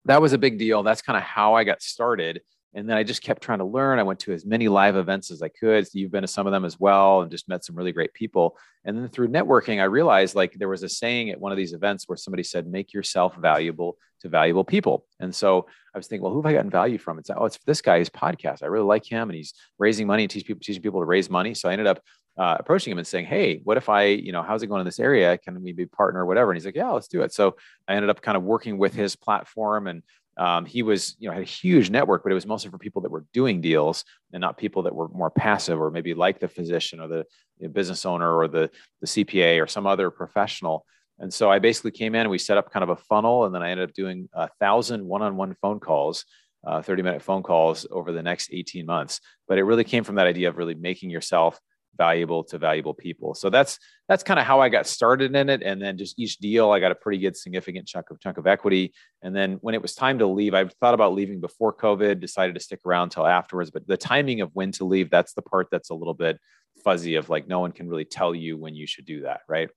that 0.06 0.22
was 0.22 0.33
a 0.33 0.38
big 0.38 0.60
deal. 0.60 0.83
That's 0.83 1.01
kind 1.01 1.18
of 1.18 1.24
how 1.24 1.56
I 1.56 1.63
got 1.63 1.81
started. 1.81 2.42
And 2.74 2.88
then 2.88 2.98
I 2.98 3.04
just 3.04 3.24
kept 3.24 3.42
trying 3.42 3.60
to 3.60 3.66
learn. 3.66 3.98
I 3.98 4.04
went 4.04 4.19
to 4.22 4.34
as 4.34 4.46
many 4.46 4.68
live 4.68 4.96
events 4.96 5.31
as 5.31 5.42
I 5.42 5.48
could. 5.48 5.88
You've 5.94 6.12
been 6.12 6.22
to 6.22 6.28
some 6.28 6.46
of 6.46 6.52
them 6.52 6.66
as 6.66 6.80
well 6.80 7.22
and 7.22 7.31
just 7.31 7.50
met 7.50 7.64
some 7.64 7.75
really 7.75 7.92
great 7.92 8.14
people. 8.14 8.58
And 8.86 8.98
then 8.98 9.08
through 9.10 9.30
networking, 9.30 9.81
I 9.81 9.86
realized 9.86 10.36
like 10.36 10.54
there 10.54 10.69
was 10.69 10.84
a 10.84 10.90
saying 10.90 11.30
at 11.30 11.40
one 11.40 11.52
of 11.52 11.58
these 11.58 11.74
events 11.74 12.08
where 12.08 12.18
somebody 12.18 12.44
said, 12.44 12.68
make 12.68 12.94
yourself 12.94 13.36
valuable 13.36 13.98
to 14.22 14.30
valuable 14.30 14.64
people. 14.64 15.06
And 15.19 15.34
so 15.34 15.68
I 15.94 15.98
was 15.98 16.08
thinking, 16.08 16.24
well, 16.24 16.34
who 16.34 16.42
have 16.42 16.46
I 16.46 16.54
gotten 16.54 16.69
value 16.69 16.98
from? 16.98 17.19
It's, 17.19 17.30
oh, 17.30 17.46
it's 17.46 17.58
this 17.66 17.81
guy's 17.81 18.10
podcast. 18.10 18.64
I 18.64 18.68
really 18.68 18.86
like 18.86 19.06
him 19.06 19.30
and 19.30 19.36
he's 19.36 19.54
raising 19.80 20.08
money 20.08 20.24
and 20.24 20.31
teach 20.31 20.46
people, 20.46 20.62
teaching 20.62 20.81
people 20.81 21.02
to 21.02 21.06
raise 21.06 21.30
money. 21.30 21.54
So 21.54 21.69
I 21.69 21.74
ended 21.74 21.88
up 21.88 22.02
uh, 22.38 22.58
approaching 22.60 22.92
him 22.92 23.00
and 23.00 23.08
saying, 23.08 23.25
Hey, 23.25 23.62
what 23.64 23.78
if 23.78 23.90
I, 23.90 24.04
you 24.06 24.31
know, 24.31 24.44
how's 24.44 24.62
it 24.62 24.68
going 24.68 24.80
in 24.80 24.86
this 24.86 25.00
area? 25.00 25.38
Can 25.38 25.62
we 25.64 25.74
be 25.74 25.86
partner 25.86 26.22
or 26.22 26.25
whatever? 26.25 26.52
And 26.52 26.58
he's 26.58 26.66
like, 26.66 26.75
Yeah, 26.75 26.92
let's 26.92 27.08
do 27.08 27.22
it. 27.22 27.34
So 27.34 27.56
I 27.88 27.96
ended 27.96 28.10
up 28.10 28.22
kind 28.22 28.38
of 28.38 28.44
working 28.44 28.78
with 28.78 28.94
his 28.94 29.16
platform 29.16 29.88
and 29.88 30.04
um, 30.38 30.66
he 30.66 30.84
was, 30.84 31.16
you 31.19 31.28
know, 31.28 31.34
had 31.34 31.42
a 31.42 31.45
huge 31.45 31.89
network, 31.89 32.24
but 32.24 32.31
it 32.31 32.36
was 32.36 32.45
mostly 32.45 32.69
for 32.69 32.78
people 32.78 33.01
that 33.01 33.12
were 33.12 33.25
doing 33.34 33.60
deals 33.60 34.06
and 34.34 34.42
not 34.42 34.57
people 34.57 34.84
that 34.84 34.95
were 34.95 35.07
more 35.10 35.31
passive 35.31 35.81
or 35.81 35.89
maybe 35.89 36.13
like 36.13 36.39
the 36.39 36.48
physician 36.48 37.00
or 37.00 37.07
the, 37.07 37.25
the 37.60 37.68
business 37.68 38.06
owner 38.06 38.36
or 38.36 38.48
the, 38.48 38.69
the 39.01 39.07
CPA 39.07 39.62
or 39.62 39.68
some 39.68 39.88
other 39.88 40.12
professional. 40.12 40.86
And 41.19 41.34
so 41.34 41.50
I 41.50 41.57
basically 41.57 41.92
came 41.92 42.13
in 42.13 42.22
and 42.22 42.30
we 42.30 42.38
set 42.38 42.57
up 42.57 42.72
kind 42.72 42.84
of 42.84 42.89
a 42.89 42.95
funnel. 42.95 43.45
And 43.45 43.56
then 43.56 43.63
I 43.63 43.72
ended 43.72 43.89
up 43.89 43.95
doing 43.95 44.30
a 44.34 44.48
thousand 44.60 45.04
one-on-one 45.04 45.56
phone 45.62 45.80
calls, 45.80 46.25
uh, 46.66 46.81
30 46.81 47.01
minute 47.01 47.22
phone 47.24 47.42
calls 47.42 47.88
over 47.90 48.12
the 48.12 48.22
next 48.22 48.50
18 48.51 48.86
months. 48.86 49.19
But 49.48 49.57
it 49.57 49.63
really 49.63 49.83
came 49.83 50.04
from 50.04 50.16
that 50.16 50.28
idea 50.28 50.50
of 50.50 50.57
really 50.57 50.75
making 50.75 51.10
yourself 51.10 51.60
valuable 51.97 52.44
to 52.45 52.57
valuable 52.57 52.94
people. 52.94 53.33
So 53.33 53.49
that's 53.49 53.79
that's 54.07 54.23
kind 54.23 54.39
of 54.39 54.45
how 54.45 54.61
I 54.61 54.69
got 54.69 54.88
started 54.88 55.35
in 55.35 55.49
it. 55.49 55.61
And 55.63 55.81
then 55.81 55.97
just 55.97 56.17
each 56.19 56.38
deal, 56.38 56.71
I 56.71 56.79
got 56.79 56.91
a 56.91 56.95
pretty 56.95 57.19
good 57.19 57.35
significant 57.35 57.88
chunk 57.88 58.09
of 58.09 58.19
chunk 58.19 58.38
of 58.38 58.47
equity. 58.47 58.94
And 59.21 59.35
then 59.35 59.53
when 59.61 59.75
it 59.75 59.81
was 59.81 59.95
time 59.95 60.19
to 60.19 60.27
leave, 60.27 60.53
I 60.53 60.65
thought 60.65 60.94
about 60.94 61.13
leaving 61.13 61.41
before 61.41 61.73
COVID, 61.73 62.19
decided 62.19 62.55
to 62.55 62.61
stick 62.61 62.81
around 62.85 63.09
till 63.09 63.27
afterwards. 63.27 63.71
But 63.71 63.88
the 63.88 63.97
timing 63.97 64.41
of 64.41 64.51
when 64.53 64.71
to 64.73 64.85
leave, 64.85 65.09
that's 65.09 65.33
the 65.33 65.41
part 65.41 65.67
that's 65.71 65.89
a 65.89 65.95
little 65.95 66.13
bit 66.13 66.39
fuzzy 66.83 67.16
of 67.16 67.30
like 67.30 67.47
no 67.47 67.59
one 67.59 67.71
can 67.71 67.89
really 67.89 68.06
tell 68.06 68.33
you 68.33 68.57
when 68.57 68.75
you 68.75 68.87
should 68.87 69.06
do 69.06 69.21
that, 69.21 69.42
right? 69.49 69.69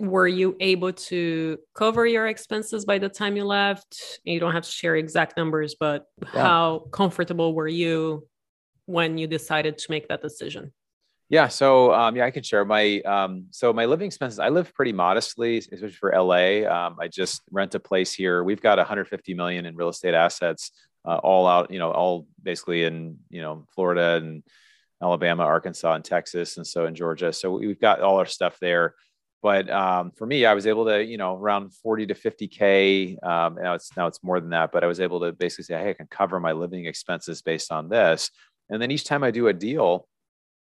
Were 0.00 0.28
you 0.28 0.56
able 0.60 0.94
to 0.94 1.58
cover 1.74 2.06
your 2.06 2.26
expenses 2.26 2.86
by 2.86 2.98
the 2.98 3.10
time 3.10 3.36
you 3.36 3.44
left? 3.44 4.20
You 4.24 4.40
don't 4.40 4.52
have 4.52 4.64
to 4.64 4.70
share 4.70 4.96
exact 4.96 5.36
numbers, 5.36 5.76
but 5.78 6.06
yeah. 6.22 6.42
how 6.42 6.78
comfortable 6.90 7.54
were 7.54 7.68
you 7.68 8.26
when 8.90 9.18
you 9.18 9.26
decided 9.26 9.78
to 9.78 9.90
make 9.90 10.08
that 10.08 10.22
decision? 10.22 10.72
Yeah, 11.28 11.46
so 11.46 11.94
um, 11.94 12.16
yeah, 12.16 12.24
I 12.24 12.32
can 12.32 12.42
share 12.42 12.64
my 12.64 13.00
um, 13.02 13.46
so 13.50 13.72
my 13.72 13.84
living 13.84 14.06
expenses. 14.06 14.40
I 14.40 14.48
live 14.48 14.74
pretty 14.74 14.92
modestly, 14.92 15.58
especially 15.58 15.92
for 15.92 16.12
LA. 16.12 16.68
Um, 16.68 16.96
I 17.00 17.06
just 17.06 17.42
rent 17.52 17.76
a 17.76 17.80
place 17.80 18.12
here. 18.12 18.42
We've 18.42 18.60
got 18.60 18.78
150 18.78 19.34
million 19.34 19.64
in 19.64 19.76
real 19.76 19.90
estate 19.90 20.14
assets, 20.14 20.72
uh, 21.06 21.18
all 21.18 21.46
out, 21.46 21.70
you 21.70 21.78
know, 21.78 21.92
all 21.92 22.26
basically 22.42 22.82
in 22.82 23.18
you 23.30 23.42
know 23.42 23.64
Florida 23.76 24.16
and 24.16 24.42
Alabama, 25.00 25.44
Arkansas, 25.44 25.94
and 25.94 26.04
Texas, 26.04 26.56
and 26.56 26.66
so 26.66 26.86
in 26.86 26.96
Georgia. 26.96 27.32
So 27.32 27.52
we've 27.58 27.80
got 27.80 28.00
all 28.00 28.18
our 28.18 28.26
stuff 28.26 28.58
there. 28.60 28.94
But 29.42 29.70
um, 29.70 30.10
for 30.10 30.26
me, 30.26 30.44
I 30.44 30.52
was 30.52 30.66
able 30.66 30.84
to, 30.86 31.02
you 31.02 31.16
know, 31.16 31.34
around 31.34 31.72
40 31.74 32.06
to 32.08 32.14
50k. 32.14 33.24
Um, 33.24 33.54
now 33.54 33.74
it's 33.74 33.96
now 33.96 34.06
it's 34.06 34.22
more 34.22 34.38
than 34.40 34.50
that, 34.50 34.70
but 34.70 34.84
I 34.84 34.86
was 34.86 35.00
able 35.00 35.20
to 35.20 35.32
basically 35.32 35.64
say, 35.64 35.78
hey, 35.78 35.90
I 35.90 35.94
can 35.94 36.08
cover 36.08 36.38
my 36.40 36.52
living 36.52 36.84
expenses 36.84 37.40
based 37.40 37.72
on 37.72 37.88
this. 37.88 38.30
And 38.70 38.80
then 38.80 38.90
each 38.90 39.04
time 39.04 39.22
I 39.24 39.30
do 39.30 39.48
a 39.48 39.52
deal, 39.52 40.06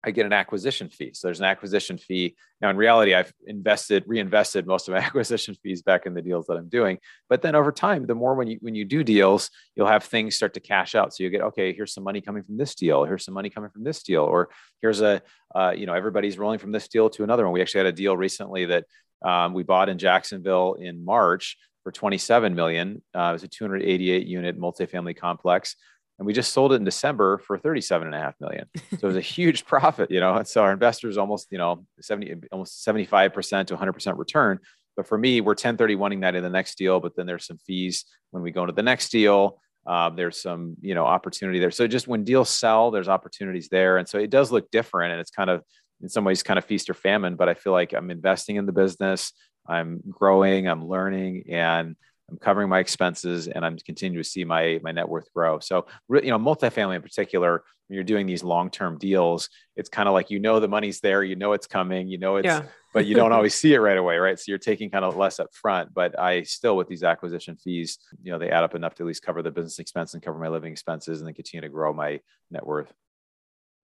I 0.03 0.11
get 0.11 0.25
an 0.25 0.33
acquisition 0.33 0.89
fee. 0.89 1.11
So 1.13 1.27
there's 1.27 1.39
an 1.39 1.45
acquisition 1.45 1.97
fee. 1.97 2.35
Now, 2.61 2.69
in 2.69 2.77
reality, 2.77 3.13
I've 3.13 3.33
invested, 3.45 4.03
reinvested 4.07 4.67
most 4.67 4.87
of 4.87 4.93
my 4.93 4.99
acquisition 5.05 5.55
fees 5.55 5.81
back 5.81 6.05
in 6.05 6.13
the 6.13 6.21
deals 6.21 6.47
that 6.47 6.53
I'm 6.53 6.69
doing. 6.69 6.99
But 7.29 7.41
then 7.41 7.55
over 7.55 7.71
time, 7.71 8.05
the 8.05 8.15
more 8.15 8.35
when 8.35 8.47
you 8.47 8.57
when 8.61 8.75
you 8.75 8.85
do 8.85 9.03
deals, 9.03 9.49
you'll 9.75 9.87
have 9.87 10.03
things 10.03 10.35
start 10.35 10.53
to 10.53 10.59
cash 10.59 10.95
out. 10.95 11.13
So 11.13 11.23
you 11.23 11.29
get 11.29 11.41
okay, 11.41 11.73
here's 11.73 11.93
some 11.93 12.03
money 12.03 12.21
coming 12.21 12.43
from 12.43 12.57
this 12.57 12.75
deal. 12.75 13.03
Here's 13.03 13.25
some 13.25 13.33
money 13.33 13.49
coming 13.49 13.71
from 13.71 13.83
this 13.83 14.03
deal, 14.03 14.23
or 14.23 14.49
here's 14.81 15.01
a 15.01 15.21
uh, 15.53 15.73
you 15.75 15.87
know 15.87 15.93
everybody's 15.93 16.37
rolling 16.37 16.59
from 16.59 16.71
this 16.71 16.87
deal 16.87 17.09
to 17.11 17.23
another 17.23 17.43
one. 17.43 17.53
We 17.53 17.61
actually 17.61 17.79
had 17.79 17.87
a 17.87 17.91
deal 17.91 18.15
recently 18.15 18.65
that 18.65 18.85
um, 19.25 19.53
we 19.53 19.63
bought 19.63 19.89
in 19.89 19.97
Jacksonville 19.97 20.75
in 20.75 21.03
March 21.03 21.57
for 21.83 21.91
27 21.91 22.53
million. 22.53 23.01
Uh, 23.15 23.29
it 23.29 23.33
was 23.33 23.43
a 23.43 23.47
288 23.47 24.27
unit 24.27 24.59
multifamily 24.59 25.17
complex 25.17 25.75
and 26.19 26.25
we 26.25 26.33
just 26.33 26.51
sold 26.51 26.73
it 26.73 26.75
in 26.75 26.83
December 26.83 27.37
for 27.37 27.57
37 27.57 28.07
and 28.07 28.15
a 28.15 28.19
half 28.19 28.35
million. 28.39 28.67
So 28.75 28.97
it 29.03 29.03
was 29.03 29.15
a 29.15 29.21
huge 29.35 29.65
profit, 29.65 30.09
you 30.09 30.19
know. 30.19 30.35
And 30.35 30.47
so 30.47 30.63
our 30.63 30.71
investors 30.71 31.17
almost, 31.17 31.47
you 31.51 31.57
know, 31.57 31.85
70, 32.01 32.35
almost 32.51 32.85
75% 32.85 33.67
to 33.67 33.77
100% 33.77 34.17
return. 34.17 34.59
But 34.95 35.07
for 35.07 35.17
me, 35.17 35.41
we're 35.41 35.55
1031ing 35.55 36.21
that 36.21 36.35
in 36.35 36.41
the 36.41 36.49
next 36.49 36.77
deal, 36.77 36.99
but 36.99 37.15
then 37.15 37.27
there's 37.27 37.45
some 37.45 37.59
fees 37.59 38.05
when 38.31 38.41
we 38.41 38.51
go 38.51 38.63
into 38.63 38.73
the 38.73 38.81
next 38.81 39.09
deal. 39.09 39.61
Um, 39.85 40.15
there's 40.15 40.41
some, 40.41 40.75
you 40.81 40.95
know, 40.95 41.05
opportunity 41.05 41.59
there. 41.59 41.71
So 41.71 41.87
just 41.87 42.07
when 42.07 42.23
deals 42.23 42.49
sell, 42.49 42.91
there's 42.91 43.07
opportunities 43.07 43.69
there, 43.69 43.97
and 43.97 44.09
so 44.09 44.17
it 44.17 44.29
does 44.29 44.51
look 44.51 44.69
different, 44.71 45.13
and 45.13 45.21
it's 45.21 45.31
kind 45.31 45.49
of 45.49 45.63
in 46.01 46.09
some 46.09 46.25
ways 46.25 46.43
kind 46.43 46.57
of 46.57 46.65
feast 46.65 46.89
or 46.89 46.93
famine. 46.93 47.35
But 47.35 47.47
I 47.47 47.53
feel 47.53 47.71
like 47.71 47.93
I'm 47.93 48.11
investing 48.11 48.57
in 48.57 48.65
the 48.65 48.73
business, 48.73 49.31
I'm 49.65 50.01
growing, 50.09 50.67
I'm 50.67 50.85
learning, 50.85 51.45
and 51.49 51.95
I'm 52.29 52.37
covering 52.37 52.67
my 52.67 52.79
expenses 52.79 53.47
and 53.47 53.65
I'm 53.65 53.77
continuing 53.77 54.21
to 54.21 54.29
see 54.29 54.43
my 54.43 54.79
my 54.83 54.91
net 54.91 55.07
worth 55.07 55.31
grow. 55.33 55.59
So 55.59 55.87
you 56.09 56.29
know, 56.29 56.39
multifamily 56.39 56.95
in 56.95 57.01
particular, 57.01 57.63
when 57.87 57.95
you're 57.95 58.03
doing 58.03 58.25
these 58.25 58.43
long-term 58.43 58.97
deals, 58.97 59.49
it's 59.77 59.87
kind 59.87 60.09
of 60.09 60.13
like 60.13 60.29
you 60.29 60.39
know 60.39 60.59
the 60.59 60.67
money's 60.67 60.99
there, 60.99 61.23
you 61.23 61.35
know 61.35 61.53
it's 61.53 61.67
coming, 61.67 62.07
you 62.07 62.17
know 62.17 62.35
it's 62.35 62.45
yeah. 62.45 62.63
but 62.93 63.05
you 63.05 63.15
don't 63.15 63.31
always 63.37 63.55
see 63.55 63.73
it 63.73 63.79
right 63.79 63.97
away, 63.97 64.17
right? 64.17 64.37
So 64.37 64.45
you're 64.47 64.57
taking 64.57 64.89
kind 64.89 65.05
of 65.05 65.15
less 65.15 65.39
up 65.39 65.53
front. 65.53 65.93
But 65.93 66.19
I 66.19 66.43
still 66.43 66.75
with 66.75 66.89
these 66.89 67.03
acquisition 67.03 67.55
fees, 67.55 67.97
you 68.21 68.31
know, 68.31 68.39
they 68.39 68.49
add 68.49 68.63
up 68.63 68.75
enough 68.75 68.95
to 68.95 69.03
at 69.03 69.07
least 69.07 69.23
cover 69.23 69.41
the 69.41 69.51
business 69.51 69.79
expense 69.79 70.13
and 70.13 70.21
cover 70.21 70.37
my 70.37 70.49
living 70.49 70.73
expenses 70.73 71.19
and 71.19 71.27
then 71.27 71.33
continue 71.33 71.61
to 71.61 71.69
grow 71.69 71.93
my 71.93 72.19
net 72.51 72.65
worth. 72.65 72.93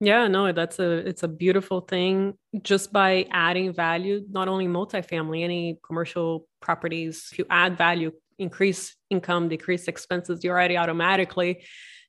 Yeah, 0.01 0.27
no, 0.27 0.51
that's 0.51 0.79
a 0.79 1.07
it's 1.07 1.23
a 1.23 1.29
beautiful 1.29 1.79
thing 1.79 2.33
just 2.61 2.91
by 2.91 3.25
adding 3.31 3.71
value, 3.71 4.25
not 4.29 4.49
only 4.49 4.67
multifamily, 4.67 5.43
any 5.45 5.79
commercial 5.85 6.45
properties, 6.59 7.29
if 7.31 7.39
you 7.39 7.45
add 7.49 7.77
value 7.77 8.11
increase 8.37 8.95
income, 9.09 9.49
decrease 9.49 9.87
expenses, 9.87 10.43
you 10.43 10.51
already 10.51 10.77
automatically 10.77 11.63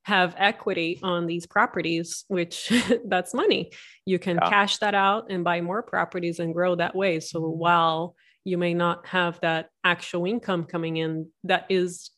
have 0.05 0.35
equity 0.37 1.01
on 1.03 1.27
these 1.27 1.47
properties, 1.47 2.25
which 2.29 2.71
that's 3.07 3.35
money. 3.35 3.73
You 4.05 4.19
can 4.19 4.39
yeah. 4.41 4.49
cash 4.49 4.79
that 4.79 4.95
out 4.95 5.31
and 5.31 5.43
buy 5.45 5.61
more 5.61 5.83
properties 5.83 6.39
and 6.39 6.53
grow 6.53 6.75
that 6.77 6.95
way. 6.95 7.21
So 7.21 7.41
mm-hmm. 7.41 7.59
while 7.59 8.15
you 8.45 8.59
may 8.59 8.75
not 8.75 9.07
have 9.07 9.41
that 9.41 9.71
actual 9.83 10.27
income 10.27 10.65
coming 10.65 10.99
in, 10.99 11.29
that 11.45 11.67
is 11.71 12.11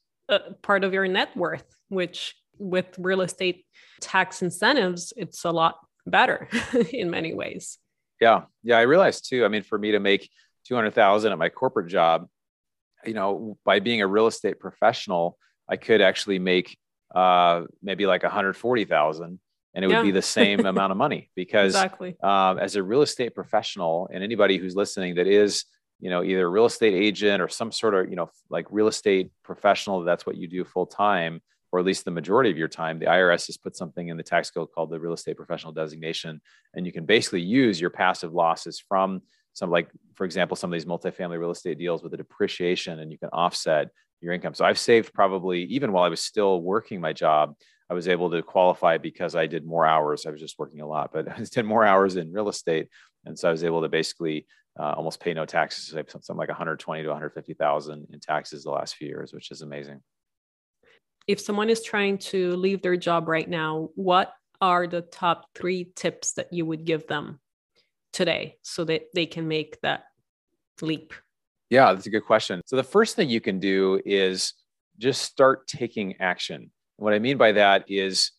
part 0.62 0.82
of 0.82 0.92
your 0.92 1.06
net 1.06 1.36
worth, 1.36 1.64
which 1.88 2.34
with 2.58 2.86
real 2.98 3.20
estate 3.20 3.64
tax 4.00 4.42
incentives, 4.42 5.12
it's 5.16 5.44
a 5.44 5.50
lot 5.50 5.78
better 6.06 6.48
in 6.92 7.10
many 7.10 7.34
ways. 7.34 7.78
Yeah. 8.20 8.42
Yeah. 8.62 8.78
I 8.78 8.82
realized 8.82 9.28
too, 9.28 9.44
I 9.44 9.48
mean, 9.48 9.62
for 9.62 9.78
me 9.78 9.92
to 9.92 10.00
make 10.00 10.28
200,000 10.66 11.30
at 11.30 11.38
my 11.38 11.48
corporate 11.48 11.88
job, 11.88 12.26
you 13.06 13.14
know, 13.14 13.58
by 13.64 13.80
being 13.80 14.02
a 14.02 14.06
real 14.06 14.26
estate 14.26 14.58
professional, 14.58 15.38
I 15.68 15.76
could 15.76 16.00
actually 16.00 16.38
make 16.38 16.78
uh, 17.14 17.62
maybe 17.82 18.06
like 18.06 18.22
140,000 18.22 19.40
and 19.74 19.84
it 19.84 19.90
yeah. 19.90 19.98
would 19.98 20.04
be 20.04 20.10
the 20.10 20.22
same 20.22 20.64
amount 20.64 20.90
of 20.90 20.96
money 20.96 21.30
because 21.36 21.74
exactly. 21.74 22.16
um, 22.22 22.58
as 22.58 22.76
a 22.76 22.82
real 22.82 23.02
estate 23.02 23.34
professional 23.34 24.08
and 24.12 24.24
anybody 24.24 24.56
who's 24.56 24.74
listening 24.74 25.16
that 25.16 25.26
is, 25.26 25.64
you 26.00 26.10
know, 26.10 26.22
either 26.24 26.46
a 26.46 26.48
real 26.48 26.66
estate 26.66 26.94
agent 26.94 27.42
or 27.42 27.48
some 27.48 27.70
sort 27.70 27.94
of, 27.94 28.08
you 28.08 28.16
know, 28.16 28.30
like 28.48 28.66
real 28.70 28.88
estate 28.88 29.30
professional, 29.44 30.02
that's 30.02 30.26
what 30.26 30.36
you 30.36 30.48
do 30.48 30.64
full 30.64 30.86
time, 30.86 31.42
or 31.72 31.78
at 31.78 31.84
least 31.84 32.06
the 32.06 32.10
majority 32.10 32.50
of 32.50 32.56
your 32.56 32.68
time, 32.68 32.98
the 32.98 33.06
IRS 33.06 33.46
has 33.48 33.58
put 33.58 33.76
something 33.76 34.08
in 34.08 34.16
the 34.16 34.22
tax 34.22 34.50
code 34.50 34.68
called 34.74 34.90
the 34.90 34.98
real 34.98 35.12
estate 35.12 35.36
professional 35.36 35.72
designation. 35.72 36.40
And 36.74 36.86
you 36.86 36.92
can 36.92 37.04
basically 37.04 37.42
use 37.42 37.78
your 37.78 37.90
passive 37.90 38.32
losses 38.32 38.80
from 38.80 39.22
some 39.56 39.70
like 39.70 39.88
for 40.14 40.24
example 40.24 40.54
some 40.54 40.70
of 40.70 40.74
these 40.74 40.84
multifamily 40.84 41.38
real 41.38 41.50
estate 41.50 41.78
deals 41.78 42.02
with 42.02 42.12
a 42.12 42.16
depreciation 42.16 43.00
and 43.00 43.10
you 43.10 43.18
can 43.18 43.30
offset 43.30 43.88
your 44.20 44.32
income. 44.32 44.54
So 44.54 44.64
i've 44.64 44.78
saved 44.78 45.12
probably 45.14 45.62
even 45.64 45.92
while 45.92 46.04
i 46.04 46.08
was 46.08 46.20
still 46.20 46.60
working 46.60 47.00
my 47.00 47.14
job 47.14 47.54
i 47.90 47.94
was 47.94 48.06
able 48.06 48.30
to 48.30 48.42
qualify 48.42 48.98
because 48.98 49.34
i 49.34 49.46
did 49.46 49.64
more 49.64 49.86
hours. 49.86 50.26
I 50.26 50.30
was 50.30 50.40
just 50.40 50.58
working 50.58 50.82
a 50.82 50.86
lot 50.86 51.10
but 51.12 51.28
i 51.38 51.42
did 51.42 51.64
more 51.64 51.84
hours 51.84 52.16
in 52.16 52.32
real 52.32 52.48
estate. 52.48 52.88
And 53.24 53.36
so 53.36 53.48
i 53.48 53.50
was 53.50 53.64
able 53.64 53.80
to 53.80 53.88
basically 53.88 54.46
uh, 54.78 54.92
almost 54.94 55.20
pay 55.20 55.32
no 55.32 55.46
taxes 55.46 55.88
something 55.88 56.36
like 56.36 56.50
120 56.50 57.02
to 57.02 57.08
150000 57.08 58.06
in 58.12 58.20
taxes 58.20 58.62
the 58.62 58.70
last 58.70 58.96
few 58.96 59.08
years 59.08 59.32
which 59.32 59.50
is 59.50 59.62
amazing. 59.62 60.00
If 61.26 61.40
someone 61.40 61.70
is 61.70 61.82
trying 61.82 62.18
to 62.18 62.54
leave 62.56 62.82
their 62.82 62.96
job 62.96 63.26
right 63.26 63.48
now 63.48 63.88
what 63.94 64.32
are 64.60 64.86
the 64.86 65.00
top 65.00 65.46
three 65.54 65.92
tips 65.96 66.32
that 66.34 66.52
you 66.52 66.66
would 66.66 66.84
give 66.84 67.06
them 67.06 67.40
today 68.16 68.56
so 68.62 68.82
that 68.84 69.02
they 69.14 69.26
can 69.26 69.46
make 69.46 69.78
that 69.82 70.04
leap? 70.80 71.12
Yeah, 71.68 71.92
that's 71.92 72.06
a 72.06 72.10
good 72.10 72.24
question. 72.24 72.62
So 72.64 72.76
the 72.76 72.82
first 72.82 73.14
thing 73.14 73.28
you 73.28 73.42
can 73.42 73.60
do 73.60 74.00
is 74.06 74.54
just 74.98 75.20
start 75.22 75.68
taking 75.68 76.16
action. 76.18 76.70
What 76.96 77.12
I 77.12 77.18
mean 77.18 77.36
by 77.36 77.52
that 77.52 77.84
is 77.90 78.32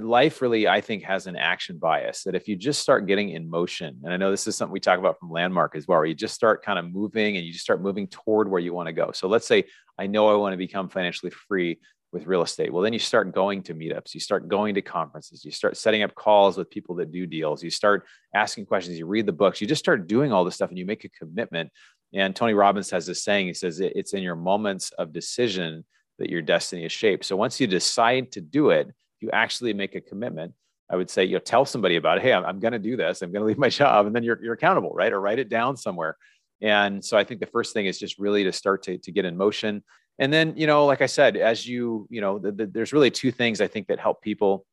life 0.00 0.42
really, 0.42 0.66
I 0.66 0.80
think, 0.80 1.04
has 1.04 1.28
an 1.28 1.36
action 1.36 1.78
bias 1.78 2.24
that 2.24 2.34
if 2.34 2.48
you 2.48 2.56
just 2.56 2.82
start 2.82 3.06
getting 3.06 3.28
in 3.28 3.48
motion, 3.48 4.00
and 4.02 4.12
I 4.12 4.16
know 4.16 4.32
this 4.32 4.48
is 4.48 4.56
something 4.56 4.72
we 4.72 4.80
talk 4.80 4.98
about 4.98 5.20
from 5.20 5.30
Landmark 5.30 5.76
as 5.76 5.86
well, 5.86 5.98
where 5.98 6.06
you 6.06 6.14
just 6.14 6.34
start 6.34 6.64
kind 6.64 6.80
of 6.80 6.90
moving 6.90 7.36
and 7.36 7.46
you 7.46 7.52
just 7.52 7.62
start 7.62 7.80
moving 7.80 8.08
toward 8.08 8.50
where 8.50 8.60
you 8.60 8.74
want 8.74 8.88
to 8.88 8.92
go. 8.92 9.12
So 9.12 9.28
let's 9.28 9.46
say 9.46 9.64
I 9.96 10.08
know 10.08 10.28
I 10.28 10.34
want 10.34 10.52
to 10.52 10.56
become 10.56 10.88
financially 10.88 11.30
free 11.30 11.78
with 12.12 12.26
real 12.26 12.42
estate. 12.42 12.72
Well, 12.72 12.82
then 12.82 12.92
you 12.92 12.98
start 12.98 13.34
going 13.34 13.62
to 13.64 13.74
meetups, 13.74 14.14
you 14.14 14.20
start 14.20 14.46
going 14.46 14.74
to 14.74 14.82
conferences, 14.82 15.44
you 15.44 15.50
start 15.50 15.76
setting 15.76 16.02
up 16.02 16.14
calls 16.14 16.58
with 16.58 16.70
people 16.70 16.94
that 16.96 17.10
do 17.10 17.26
deals, 17.26 17.62
you 17.62 17.70
start 17.70 18.04
asking 18.34 18.66
questions, 18.66 18.98
you 18.98 19.06
read 19.06 19.26
the 19.26 19.32
books, 19.32 19.60
you 19.60 19.66
just 19.66 19.82
start 19.82 20.06
doing 20.06 20.32
all 20.32 20.44
this 20.44 20.54
stuff 20.54 20.68
and 20.68 20.78
you 20.78 20.84
make 20.84 21.04
a 21.04 21.08
commitment. 21.08 21.70
And 22.12 22.36
Tony 22.36 22.52
Robbins 22.52 22.90
has 22.90 23.06
this 23.06 23.24
saying 23.24 23.46
he 23.46 23.54
says, 23.54 23.80
it's 23.80 24.12
in 24.12 24.22
your 24.22 24.36
moments 24.36 24.90
of 24.92 25.12
decision 25.12 25.84
that 26.18 26.28
your 26.28 26.42
destiny 26.42 26.84
is 26.84 26.92
shaped. 26.92 27.24
So 27.24 27.36
once 27.36 27.58
you 27.58 27.66
decide 27.66 28.32
to 28.32 28.42
do 28.42 28.70
it, 28.70 28.88
you 29.20 29.30
actually 29.30 29.72
make 29.72 29.94
a 29.94 30.00
commitment. 30.00 30.52
I 30.90 30.96
would 30.96 31.08
say, 31.08 31.24
you 31.24 31.34
know, 31.34 31.38
tell 31.38 31.64
somebody 31.64 31.96
about 31.96 32.18
it. 32.18 32.24
Hey, 32.24 32.34
I'm, 32.34 32.44
I'm 32.44 32.60
going 32.60 32.72
to 32.72 32.78
do 32.78 32.98
this. 32.98 33.22
I'm 33.22 33.32
going 33.32 33.40
to 33.40 33.46
leave 33.46 33.56
my 33.56 33.68
job. 33.70 34.04
And 34.04 34.14
then 34.14 34.22
you're, 34.22 34.42
you're 34.42 34.52
accountable, 34.52 34.92
right? 34.92 35.12
Or 35.12 35.20
write 35.20 35.38
it 35.38 35.48
down 35.48 35.78
somewhere. 35.78 36.18
And 36.60 37.02
so 37.02 37.16
I 37.16 37.24
think 37.24 37.40
the 37.40 37.46
first 37.46 37.72
thing 37.72 37.86
is 37.86 37.98
just 37.98 38.18
really 38.18 38.44
to 38.44 38.52
start 38.52 38.82
to, 38.84 38.98
to 38.98 39.10
get 39.10 39.24
in 39.24 39.36
motion 39.36 39.82
and 40.18 40.32
then 40.32 40.54
you 40.56 40.66
know 40.66 40.86
like 40.86 41.02
i 41.02 41.06
said 41.06 41.36
as 41.36 41.66
you 41.66 42.06
you 42.10 42.20
know 42.20 42.38
the, 42.38 42.52
the, 42.52 42.66
there's 42.66 42.92
really 42.92 43.10
two 43.10 43.30
things 43.30 43.60
i 43.60 43.66
think 43.66 43.86
that 43.86 43.98
help 43.98 44.22
people 44.22 44.64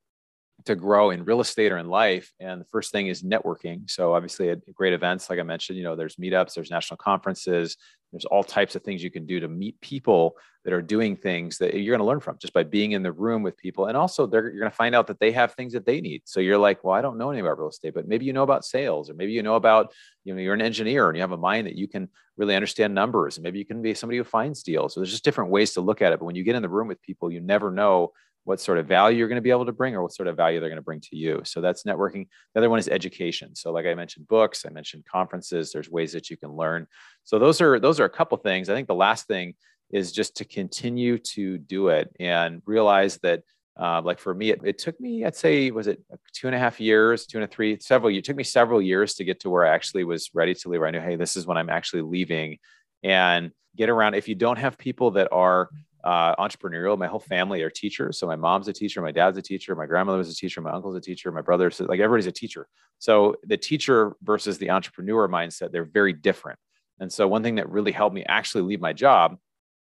to 0.65 0.75
grow 0.75 1.09
in 1.11 1.23
real 1.23 1.41
estate 1.41 1.71
or 1.71 1.77
in 1.77 1.87
life 1.87 2.33
and 2.39 2.59
the 2.59 2.65
first 2.65 2.91
thing 2.91 3.07
is 3.07 3.23
networking. 3.23 3.89
So 3.89 4.13
obviously 4.13 4.49
at 4.49 4.59
great 4.73 4.93
events 4.93 5.29
like 5.29 5.39
i 5.39 5.43
mentioned 5.43 5.77
you 5.77 5.83
know 5.83 5.95
there's 5.95 6.17
meetups 6.17 6.53
there's 6.53 6.71
national 6.71 6.97
conferences 6.97 7.77
there's 8.11 8.25
all 8.25 8.43
types 8.43 8.75
of 8.75 8.83
things 8.83 9.03
you 9.03 9.11
can 9.11 9.25
do 9.25 9.39
to 9.39 9.47
meet 9.47 9.79
people 9.81 10.35
that 10.65 10.73
are 10.73 10.81
doing 10.81 11.15
things 11.15 11.57
that 11.59 11.73
you're 11.73 11.95
going 11.95 12.05
to 12.05 12.05
learn 12.05 12.19
from 12.19 12.37
just 12.39 12.53
by 12.53 12.63
being 12.63 12.91
in 12.91 13.03
the 13.03 13.11
room 13.11 13.43
with 13.43 13.57
people. 13.57 13.85
And 13.85 13.95
also, 13.95 14.29
you're 14.29 14.51
going 14.51 14.69
to 14.69 14.75
find 14.75 14.95
out 14.95 15.07
that 15.07 15.19
they 15.19 15.31
have 15.31 15.53
things 15.53 15.73
that 15.73 15.85
they 15.85 16.01
need. 16.01 16.23
So 16.25 16.39
you're 16.39 16.57
like, 16.57 16.83
well, 16.83 16.95
I 16.95 17.01
don't 17.01 17.17
know 17.17 17.29
anything 17.29 17.45
about 17.45 17.59
real 17.59 17.69
estate, 17.69 17.93
but 17.93 18.07
maybe 18.07 18.25
you 18.25 18.33
know 18.33 18.43
about 18.43 18.65
sales, 18.65 19.09
or 19.09 19.13
maybe 19.13 19.31
you 19.31 19.43
know 19.43 19.55
about, 19.55 19.93
you 20.23 20.33
know, 20.33 20.41
you're 20.41 20.53
an 20.53 20.61
engineer 20.61 21.07
and 21.07 21.15
you 21.15 21.21
have 21.21 21.31
a 21.31 21.37
mind 21.37 21.67
that 21.67 21.75
you 21.75 21.87
can 21.87 22.09
really 22.37 22.55
understand 22.55 22.93
numbers. 22.93 23.37
And 23.37 23.43
maybe 23.43 23.59
you 23.59 23.65
can 23.65 23.81
be 23.81 23.93
somebody 23.93 24.17
who 24.17 24.23
finds 24.23 24.63
deals. 24.63 24.93
So 24.93 24.99
there's 24.99 25.11
just 25.11 25.23
different 25.23 25.51
ways 25.51 25.73
to 25.73 25.81
look 25.81 26.01
at 26.01 26.11
it. 26.11 26.19
But 26.19 26.25
when 26.25 26.35
you 26.35 26.43
get 26.43 26.55
in 26.55 26.61
the 26.61 26.69
room 26.69 26.87
with 26.87 27.01
people, 27.01 27.31
you 27.31 27.41
never 27.41 27.71
know 27.71 28.11
what 28.49 28.59
sort 28.59 28.79
of 28.79 28.87
value 28.87 29.15
you're 29.15 29.27
going 29.27 29.35
to 29.35 29.43
be 29.43 29.51
able 29.51 29.67
to 29.67 29.71
bring 29.71 29.93
or 29.93 30.01
what 30.01 30.11
sort 30.11 30.27
of 30.27 30.35
value 30.35 30.59
they're 30.59 30.69
going 30.69 30.81
to 30.81 30.81
bring 30.81 30.99
to 30.99 31.15
you. 31.15 31.39
So 31.43 31.61
that's 31.61 31.83
networking. 31.83 32.27
The 32.55 32.61
other 32.61 32.69
one 32.71 32.79
is 32.79 32.89
education. 32.89 33.55
So 33.55 33.71
like 33.71 33.85
I 33.85 33.93
mentioned 33.93 34.27
books, 34.27 34.65
I 34.65 34.71
mentioned 34.71 35.05
conferences, 35.05 35.71
there's 35.71 35.87
ways 35.87 36.13
that 36.13 36.31
you 36.31 36.35
can 36.35 36.51
learn. 36.53 36.87
So 37.25 37.37
those 37.37 37.61
are 37.61 37.79
those 37.79 37.99
are 37.99 38.05
a 38.05 38.09
couple 38.09 38.39
things. 38.39 38.67
I 38.67 38.73
think 38.73 38.87
the 38.87 38.95
last 38.95 39.27
thing 39.27 39.53
is 39.91 40.11
just 40.11 40.37
to 40.37 40.45
continue 40.45 41.19
to 41.35 41.59
do 41.59 41.89
it 41.89 42.11
and 42.19 42.63
realize 42.65 43.19
that 43.21 43.43
uh, 43.79 44.01
like 44.03 44.17
for 44.17 44.33
me, 44.33 44.49
it, 44.49 44.61
it, 44.63 44.77
took 44.79 44.99
me, 44.99 45.23
I'd 45.23 45.35
say, 45.35 45.69
was 45.69 45.85
it 45.85 46.01
two 46.33 46.47
and 46.47 46.55
a 46.55 46.59
half 46.59 46.81
years, 46.81 47.27
two 47.27 47.37
and 47.37 47.45
a 47.45 47.47
three, 47.47 47.77
several, 47.79 48.13
it 48.13 48.25
took 48.25 48.35
me 48.35 48.43
several 48.43 48.81
years 48.81 49.13
to 49.15 49.23
get 49.23 49.39
to 49.41 49.49
where 49.49 49.65
I 49.65 49.75
actually 49.75 50.03
was 50.05 50.31
ready 50.33 50.55
to 50.55 50.69
leave. 50.69 50.81
I 50.81 50.89
knew, 50.89 50.99
hey, 50.99 51.15
this 51.15 51.37
is 51.37 51.45
when 51.45 51.55
I'm 51.55 51.69
actually 51.69 52.01
leaving 52.01 52.57
and 53.03 53.51
get 53.77 53.89
around. 53.89 54.15
If 54.15 54.27
you 54.27 54.35
don't 54.35 54.57
have 54.57 54.77
people 54.77 55.11
that 55.11 55.29
are 55.31 55.69
uh, 56.09 56.35
entrepreneurial. 56.37 56.97
My 56.97 57.05
whole 57.05 57.19
family 57.19 57.61
are 57.61 57.69
teachers. 57.69 58.17
So 58.17 58.25
my 58.25 58.35
mom's 58.35 58.67
a 58.67 58.73
teacher, 58.73 58.99
my 58.99 59.11
dad's 59.11 59.37
a 59.37 59.43
teacher, 59.43 59.75
my 59.75 59.85
grandmother 59.85 60.17
was 60.17 60.31
a 60.31 60.35
teacher, 60.35 60.59
my 60.59 60.71
uncle's 60.71 60.95
a 60.95 61.01
teacher, 61.01 61.31
my 61.31 61.41
brother's 61.41 61.79
like 61.79 61.99
everybody's 61.99 62.25
a 62.25 62.31
teacher. 62.31 62.67
So 62.97 63.35
the 63.43 63.57
teacher 63.57 64.15
versus 64.23 64.57
the 64.57 64.71
entrepreneur 64.71 65.27
mindset, 65.27 65.71
they're 65.71 65.85
very 65.85 66.13
different. 66.13 66.57
And 66.99 67.13
so 67.13 67.27
one 67.27 67.43
thing 67.43 67.55
that 67.55 67.69
really 67.69 67.91
helped 67.91 68.15
me 68.15 68.25
actually 68.27 68.63
leave 68.63 68.81
my 68.81 68.91
job 68.91 69.37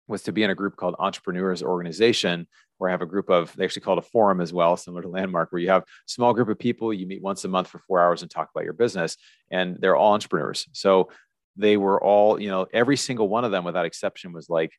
was 0.08 0.22
to 0.22 0.32
be 0.32 0.42
in 0.42 0.48
a 0.48 0.54
group 0.54 0.76
called 0.76 0.94
Entrepreneurs 0.98 1.62
Organization, 1.62 2.46
where 2.78 2.88
I 2.88 2.92
have 2.92 3.02
a 3.02 3.06
group 3.06 3.28
of 3.28 3.54
they 3.54 3.64
actually 3.64 3.82
call 3.82 3.98
it 3.98 4.06
a 4.06 4.10
forum 4.10 4.40
as 4.40 4.54
well, 4.54 4.74
similar 4.78 5.02
to 5.02 5.08
Landmark, 5.08 5.52
where 5.52 5.60
you 5.60 5.68
have 5.68 5.84
small 6.06 6.32
group 6.32 6.48
of 6.48 6.58
people, 6.58 6.94
you 6.94 7.06
meet 7.06 7.20
once 7.20 7.44
a 7.44 7.48
month 7.48 7.68
for 7.68 7.80
four 7.80 8.00
hours 8.00 8.22
and 8.22 8.30
talk 8.30 8.48
about 8.54 8.64
your 8.64 8.72
business, 8.72 9.18
and 9.50 9.76
they're 9.80 9.96
all 9.96 10.14
entrepreneurs. 10.14 10.66
So 10.72 11.10
they 11.56 11.76
were 11.76 12.02
all, 12.02 12.40
you 12.40 12.48
know, 12.48 12.66
every 12.72 12.96
single 12.96 13.28
one 13.28 13.44
of 13.44 13.50
them 13.50 13.64
without 13.64 13.84
exception 13.84 14.32
was 14.32 14.48
like, 14.48 14.72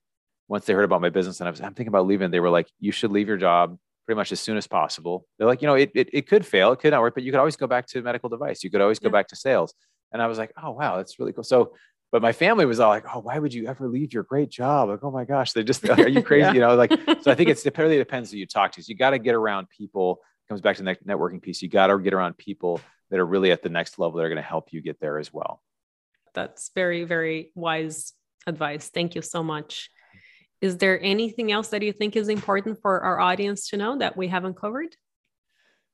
once 0.48 0.66
they 0.66 0.74
heard 0.74 0.86
about 0.86 1.02
my 1.02 1.10
business 1.10 1.40
and 1.40 1.48
I 1.48 1.52
was, 1.52 1.60
I'm 1.60 1.74
thinking 1.74 1.90
about 1.90 2.08
leaving, 2.08 2.32
they 2.32 2.40
were 2.40 2.50
like, 2.50 2.68
you 2.80 2.92
should 2.92 3.12
leave 3.12 3.28
your 3.28 3.38
job 3.38 3.78
pretty 4.06 4.18
much 4.18 4.32
as 4.32 4.40
soon 4.40 4.56
as 4.58 4.68
possible. 4.68 5.26
They're 5.38 5.48
like, 5.48 5.62
you 5.62 5.68
know, 5.68 5.76
it, 5.76 5.92
it, 5.94 6.10
it 6.14 6.28
could 6.28 6.46
fail, 6.46 6.72
it 6.72 6.80
could 6.80 6.92
not 6.92 7.02
work, 7.02 7.14
but 7.14 7.24
you 7.24 7.32
could 7.32 7.40
always 7.40 7.58
go 7.58 7.68
back 7.68 7.88
to 7.88 8.02
medical 8.02 8.30
device. 8.30 8.64
You 8.64 8.70
could 8.70 8.82
always 8.82 9.00
go 9.00 9.10
yeah. 9.10 9.14
back 9.14 9.28
to 9.30 9.36
sales. 9.36 9.74
And 10.14 10.22
I 10.22 10.28
was 10.28 10.38
like, 10.38 10.54
oh, 10.62 10.72
wow, 10.72 10.96
that's 10.96 11.20
really 11.20 11.34
cool. 11.34 11.44
So, 11.44 11.74
but 12.14 12.22
my 12.22 12.32
family 12.32 12.66
was 12.66 12.80
all 12.80 12.90
like, 12.90 13.04
oh, 13.14 13.20
why 13.20 13.38
would 13.38 13.54
you 13.54 13.68
ever 13.68 13.90
leave 13.90 14.14
your 14.14 14.24
great 14.24 14.50
job? 14.50 14.88
Like, 14.88 15.04
oh 15.04 15.12
my 15.12 15.26
gosh, 15.26 15.52
they 15.52 15.64
just, 15.64 15.88
are 15.90 16.08
you 16.08 16.24
crazy? 16.24 16.44
yeah. 16.44 16.54
You 16.54 16.60
know, 16.62 16.76
like, 16.76 16.92
so 17.22 17.30
I 17.30 17.36
think 17.36 17.50
it's, 17.50 17.66
it 17.66 17.78
really 17.78 17.98
depends 17.98 18.32
who 18.32 18.38
you 18.38 18.46
talk 18.46 18.72
to. 18.74 18.82
So 18.82 18.88
you 18.88 18.96
got 18.96 19.10
to 19.10 19.20
get 19.20 19.36
around 19.36 19.68
people, 19.70 20.22
comes 20.48 20.62
back 20.62 20.78
to 20.78 20.84
the 20.84 20.96
networking 21.06 21.42
piece. 21.42 21.62
You 21.62 21.68
got 21.68 21.88
to 21.88 22.00
get 22.00 22.14
around 22.14 22.38
people 22.38 22.80
that 23.10 23.20
are 23.20 23.26
really 23.26 23.52
at 23.52 23.62
the 23.62 23.70
next 23.70 24.00
level 24.00 24.18
that 24.18 24.24
are 24.24 24.30
going 24.30 24.38
to 24.38 24.42
help 24.42 24.72
you 24.72 24.82
get 24.82 25.02
there 25.02 25.18
as 25.18 25.34
well. 25.34 25.62
That's 26.34 26.72
very, 26.74 27.04
very 27.04 27.52
wise 27.56 28.14
advice. 28.46 28.88
Thank 28.88 29.16
you 29.16 29.22
so 29.22 29.44
much. 29.44 29.90
Is 30.62 30.78
there 30.78 31.02
anything 31.04 31.52
else 31.52 31.70
that 31.70 31.84
you 31.84 31.94
think 31.94 32.16
is 32.16 32.30
important 32.30 32.80
for 32.82 33.00
our 33.02 33.20
audience 33.20 33.70
to 33.70 33.78
know 33.78 33.98
that 34.00 34.18
we 34.18 34.28
haven't 34.28 34.56
covered? 34.56 34.96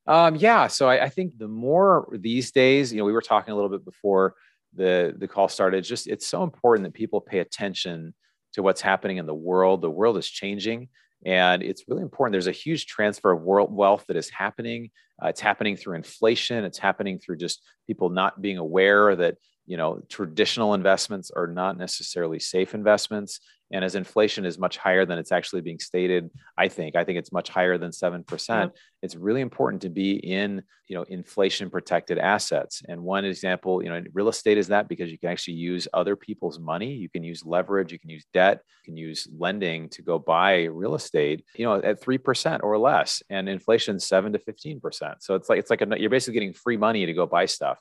Um, 0.07 0.35
yeah, 0.35 0.67
so 0.67 0.89
I, 0.89 1.05
I, 1.05 1.09
think 1.09 1.37
the 1.37 1.47
more 1.47 2.07
these 2.11 2.51
days, 2.51 2.91
you 2.91 2.99
know, 2.99 3.05
we 3.05 3.13
were 3.13 3.21
talking 3.21 3.53
a 3.53 3.55
little 3.55 3.69
bit 3.69 3.85
before 3.85 4.35
the 4.75 5.15
the 5.17 5.27
call 5.27 5.47
started. 5.47 5.83
Just 5.83 6.07
it's 6.07 6.27
so 6.27 6.43
important 6.43 6.85
that 6.85 6.93
people 6.93 7.21
pay 7.21 7.39
attention 7.39 8.13
to 8.53 8.61
what's 8.61 8.81
happening 8.81 9.17
in 9.17 9.25
the 9.25 9.33
world. 9.33 9.81
The 9.81 9.89
world 9.89 10.17
is 10.17 10.27
changing, 10.27 10.89
and 11.25 11.63
it's 11.63 11.85
really 11.87 12.01
important. 12.01 12.33
There's 12.33 12.47
a 12.47 12.51
huge 12.51 12.85
transfer 12.85 13.31
of 13.31 13.43
world 13.43 13.73
wealth 13.73 14.03
that 14.07 14.17
is 14.17 14.29
happening. 14.29 14.91
Uh, 15.23 15.27
it's 15.27 15.39
happening 15.39 15.77
through 15.77 15.95
inflation. 15.95 16.65
It's 16.65 16.79
happening 16.79 17.17
through 17.17 17.37
just 17.37 17.61
people 17.87 18.09
not 18.09 18.41
being 18.41 18.57
aware 18.57 19.15
that 19.15 19.37
you 19.65 19.77
know 19.77 20.01
traditional 20.09 20.73
investments 20.73 21.31
are 21.31 21.47
not 21.47 21.77
necessarily 21.77 22.39
safe 22.39 22.73
investments 22.73 23.39
and 23.73 23.83
as 23.83 23.95
inflation 23.95 24.45
is 24.45 24.57
much 24.57 24.77
higher 24.77 25.05
than 25.05 25.17
it's 25.17 25.33
actually 25.33 25.61
being 25.61 25.79
stated 25.79 26.29
i 26.57 26.67
think 26.67 26.95
i 26.95 27.03
think 27.03 27.19
it's 27.19 27.33
much 27.33 27.49
higher 27.49 27.77
than 27.77 27.91
7% 27.91 28.47
yeah. 28.49 28.67
it's 29.01 29.15
really 29.15 29.41
important 29.41 29.81
to 29.81 29.89
be 29.89 30.13
in 30.13 30.63
you 30.87 30.95
know 30.95 31.03
inflation 31.03 31.69
protected 31.69 32.17
assets. 32.17 32.83
And 32.87 33.01
one 33.01 33.25
example 33.25 33.83
you 33.83 33.89
know 33.89 34.03
real 34.13 34.29
estate 34.29 34.57
is 34.57 34.67
that 34.67 34.87
because 34.87 35.11
you 35.11 35.17
can 35.17 35.29
actually 35.29 35.55
use 35.55 35.87
other 35.93 36.15
people's 36.15 36.59
money. 36.59 36.93
You 36.93 37.09
can 37.09 37.23
use 37.23 37.45
leverage 37.45 37.91
you 37.91 37.99
can 37.99 38.09
use 38.09 38.25
debt 38.33 38.61
you 38.83 38.91
can 38.91 38.97
use 38.97 39.27
lending 39.37 39.89
to 39.89 40.01
go 40.01 40.19
buy 40.19 40.63
real 40.65 40.95
estate 40.95 41.45
you 41.55 41.65
know 41.65 41.75
at 41.75 42.01
3% 42.01 42.59
or 42.63 42.77
less. 42.77 43.23
And 43.29 43.49
inflation 43.49 43.99
7 43.99 44.33
to 44.33 44.39
15% 44.39 45.15
so 45.19 45.35
it's 45.35 45.49
like 45.49 45.59
it's 45.59 45.69
like 45.69 45.81
a, 45.81 45.99
you're 45.99 46.09
basically 46.09 46.35
getting 46.35 46.53
free 46.53 46.77
money 46.77 47.05
to 47.05 47.13
go 47.13 47.25
buy 47.25 47.45
stuff 47.45 47.79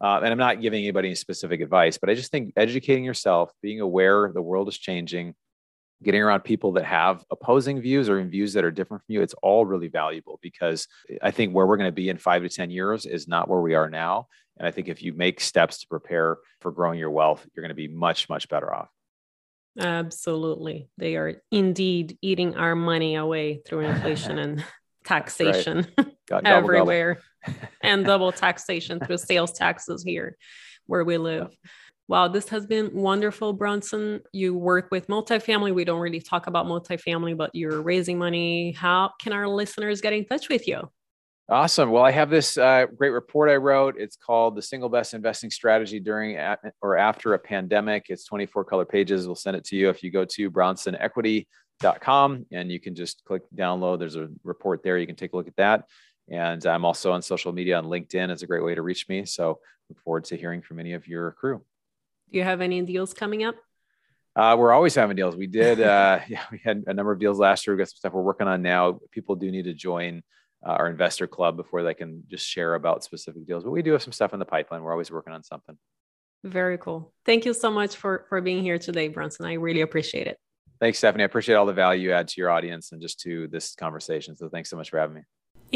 uh, 0.00 0.20
and 0.22 0.26
I'm 0.26 0.38
not 0.38 0.60
giving 0.60 0.82
anybody 0.82 1.08
any 1.08 1.14
specific 1.14 1.60
advice, 1.60 1.98
but 1.98 2.10
I 2.10 2.14
just 2.14 2.30
think 2.30 2.52
educating 2.56 3.04
yourself, 3.04 3.52
being 3.62 3.80
aware 3.80 4.30
the 4.32 4.42
world 4.42 4.68
is 4.68 4.76
changing, 4.76 5.34
getting 6.02 6.22
around 6.22 6.42
people 6.42 6.72
that 6.72 6.84
have 6.84 7.24
opposing 7.30 7.80
views 7.80 8.08
or 8.08 8.22
views 8.24 8.52
that 8.52 8.64
are 8.64 8.70
different 8.70 9.02
from 9.04 9.12
you, 9.14 9.22
it's 9.22 9.34
all 9.42 9.64
really 9.64 9.88
valuable 9.88 10.38
because 10.42 10.86
I 11.22 11.30
think 11.30 11.54
where 11.54 11.66
we're 11.66 11.76
going 11.76 11.88
to 11.88 11.92
be 11.92 12.08
in 12.08 12.18
five 12.18 12.42
to 12.42 12.48
10 12.48 12.70
years 12.70 13.06
is 13.06 13.28
not 13.28 13.48
where 13.48 13.60
we 13.60 13.74
are 13.74 13.88
now. 13.88 14.28
And 14.58 14.68
I 14.68 14.70
think 14.70 14.88
if 14.88 15.02
you 15.02 15.12
make 15.14 15.40
steps 15.40 15.80
to 15.80 15.88
prepare 15.88 16.38
for 16.60 16.70
growing 16.70 16.98
your 16.98 17.10
wealth, 17.10 17.44
you're 17.54 17.62
going 17.62 17.70
to 17.70 17.74
be 17.74 17.88
much, 17.88 18.28
much 18.28 18.48
better 18.48 18.72
off. 18.72 18.88
Absolutely. 19.78 20.88
They 20.98 21.16
are 21.16 21.42
indeed 21.50 22.18
eating 22.22 22.56
our 22.56 22.76
money 22.76 23.16
away 23.16 23.62
through 23.66 23.80
inflation 23.80 24.38
and 24.38 24.64
taxation 25.04 25.86
right. 25.98 26.08
everywhere 26.30 27.18
and 27.82 28.04
double 28.04 28.32
taxation 28.32 29.00
through 29.00 29.18
sales 29.18 29.52
taxes 29.52 30.02
here 30.02 30.36
where 30.86 31.04
we 31.04 31.18
live. 31.18 31.56
Wow, 32.06 32.28
this 32.28 32.50
has 32.50 32.66
been 32.66 32.94
wonderful, 32.94 33.54
Bronson. 33.54 34.20
You 34.32 34.54
work 34.54 34.88
with 34.90 35.06
multifamily. 35.06 35.74
We 35.74 35.84
don't 35.84 36.00
really 36.00 36.20
talk 36.20 36.46
about 36.46 36.66
multifamily, 36.66 37.34
but 37.36 37.50
you're 37.54 37.80
raising 37.80 38.18
money. 38.18 38.72
How 38.72 39.12
can 39.20 39.32
our 39.32 39.48
listeners 39.48 40.02
get 40.02 40.12
in 40.12 40.26
touch 40.26 40.50
with 40.50 40.68
you? 40.68 40.90
Awesome. 41.48 41.90
Well, 41.90 42.02
I 42.02 42.10
have 42.10 42.30
this 42.30 42.56
uh, 42.56 42.86
great 42.96 43.10
report 43.10 43.50
I 43.50 43.56
wrote. 43.56 43.96
It's 43.98 44.16
called 44.16 44.56
The 44.56 44.62
Single 44.62 44.88
Best 44.88 45.12
Investing 45.12 45.50
Strategy 45.50 46.00
During 46.00 46.38
or 46.80 46.96
After 46.96 47.34
a 47.34 47.38
Pandemic. 47.38 48.06
It's 48.08 48.24
24 48.24 48.64
color 48.64 48.86
pages. 48.86 49.26
We'll 49.26 49.34
send 49.34 49.56
it 49.56 49.64
to 49.64 49.76
you 49.76 49.90
if 49.90 50.02
you 50.02 50.10
go 50.10 50.24
to 50.24 50.50
bronsonequity.com 50.50 52.46
and 52.50 52.72
you 52.72 52.80
can 52.80 52.94
just 52.94 53.24
click 53.26 53.42
download. 53.54 53.98
There's 53.98 54.16
a 54.16 54.28
report 54.42 54.82
there. 54.82 54.96
You 54.98 55.06
can 55.06 55.16
take 55.16 55.34
a 55.34 55.36
look 55.36 55.48
at 55.48 55.56
that. 55.56 55.84
And 56.30 56.64
I'm 56.66 56.84
also 56.84 57.12
on 57.12 57.22
social 57.22 57.52
media 57.52 57.78
on 57.78 57.84
LinkedIn. 57.84 58.30
It's 58.30 58.42
a 58.42 58.46
great 58.46 58.64
way 58.64 58.74
to 58.74 58.82
reach 58.82 59.08
me. 59.08 59.26
So 59.26 59.60
look 59.88 60.00
forward 60.00 60.24
to 60.24 60.36
hearing 60.36 60.62
from 60.62 60.78
any 60.80 60.94
of 60.94 61.06
your 61.06 61.32
crew. 61.32 61.62
Do 62.30 62.38
you 62.38 62.44
have 62.44 62.60
any 62.60 62.80
deals 62.82 63.12
coming 63.12 63.44
up? 63.44 63.56
Uh, 64.36 64.56
we're 64.58 64.72
always 64.72 64.94
having 64.94 65.16
deals. 65.16 65.36
We 65.36 65.46
did, 65.46 65.80
uh, 65.80 66.20
yeah, 66.28 66.42
we 66.50 66.60
had 66.64 66.84
a 66.86 66.94
number 66.94 67.12
of 67.12 67.20
deals 67.20 67.38
last 67.38 67.66
year. 67.66 67.76
We 67.76 67.78
got 67.78 67.88
some 67.88 67.96
stuff 67.96 68.12
we're 68.12 68.22
working 68.22 68.48
on 68.48 68.62
now. 68.62 69.00
People 69.10 69.36
do 69.36 69.50
need 69.50 69.64
to 69.64 69.74
join 69.74 70.22
uh, 70.66 70.70
our 70.70 70.88
investor 70.88 71.26
club 71.26 71.56
before 71.56 71.82
they 71.82 71.94
can 71.94 72.24
just 72.28 72.46
share 72.46 72.74
about 72.74 73.04
specific 73.04 73.46
deals. 73.46 73.64
But 73.64 73.70
we 73.70 73.82
do 73.82 73.92
have 73.92 74.02
some 74.02 74.12
stuff 74.12 74.32
in 74.32 74.38
the 74.38 74.44
pipeline. 74.44 74.82
We're 74.82 74.92
always 74.92 75.10
working 75.10 75.32
on 75.32 75.44
something. 75.44 75.76
Very 76.42 76.78
cool. 76.78 77.12
Thank 77.24 77.46
you 77.46 77.54
so 77.54 77.70
much 77.70 77.96
for 77.96 78.26
for 78.28 78.40
being 78.42 78.62
here 78.62 78.78
today, 78.78 79.08
Bronson. 79.08 79.46
I 79.46 79.54
really 79.54 79.80
appreciate 79.80 80.26
it. 80.26 80.36
Thanks, 80.78 80.98
Stephanie. 80.98 81.24
I 81.24 81.26
appreciate 81.26 81.54
all 81.54 81.64
the 81.64 81.72
value 81.72 82.10
you 82.10 82.12
add 82.12 82.28
to 82.28 82.34
your 82.36 82.50
audience 82.50 82.92
and 82.92 83.00
just 83.00 83.20
to 83.20 83.48
this 83.48 83.74
conversation. 83.74 84.36
So 84.36 84.50
thanks 84.50 84.68
so 84.68 84.76
much 84.76 84.90
for 84.90 84.98
having 84.98 85.14
me. 85.14 85.22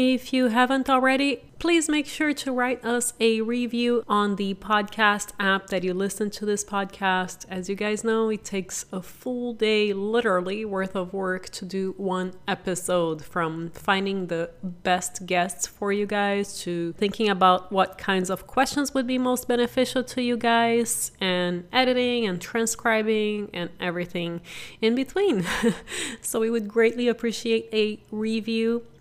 If 0.01 0.31
you 0.31 0.47
haven't 0.47 0.89
already, 0.89 1.41
please 1.59 1.89
make 1.89 2.05
sure 2.05 2.33
to 2.33 2.53
write 2.53 2.85
us 2.85 3.11
a 3.19 3.41
review 3.41 4.05
on 4.07 4.37
the 4.37 4.53
podcast 4.53 5.33
app 5.37 5.67
that 5.67 5.83
you 5.83 5.93
listen 5.93 6.29
to 6.29 6.45
this 6.45 6.63
podcast. 6.63 7.45
As 7.49 7.67
you 7.67 7.75
guys 7.75 8.01
know, 8.01 8.29
it 8.29 8.45
takes 8.45 8.85
a 8.93 9.01
full 9.01 9.51
day, 9.51 9.91
literally, 9.91 10.63
worth 10.63 10.95
of 10.95 11.11
work 11.11 11.49
to 11.49 11.65
do 11.65 11.95
one 11.97 12.31
episode 12.47 13.25
from 13.25 13.71
finding 13.71 14.27
the 14.27 14.51
best 14.63 15.25
guests 15.25 15.67
for 15.67 15.91
you 15.91 16.05
guys 16.05 16.61
to 16.61 16.93
thinking 16.93 17.27
about 17.27 17.69
what 17.69 17.97
kinds 17.97 18.29
of 18.29 18.47
questions 18.47 18.93
would 18.93 19.05
be 19.05 19.17
most 19.17 19.49
beneficial 19.49 20.01
to 20.01 20.21
you 20.21 20.37
guys 20.37 21.11
and 21.19 21.67
editing 21.73 22.25
and 22.25 22.39
transcribing 22.39 23.49
and 23.53 23.69
everything 23.81 24.39
in 24.79 24.95
between. 24.95 25.45
so 26.21 26.39
we 26.39 26.49
would 26.49 26.69
greatly 26.69 27.09
appreciate 27.09 27.67
a 27.73 27.99
review 28.11 28.85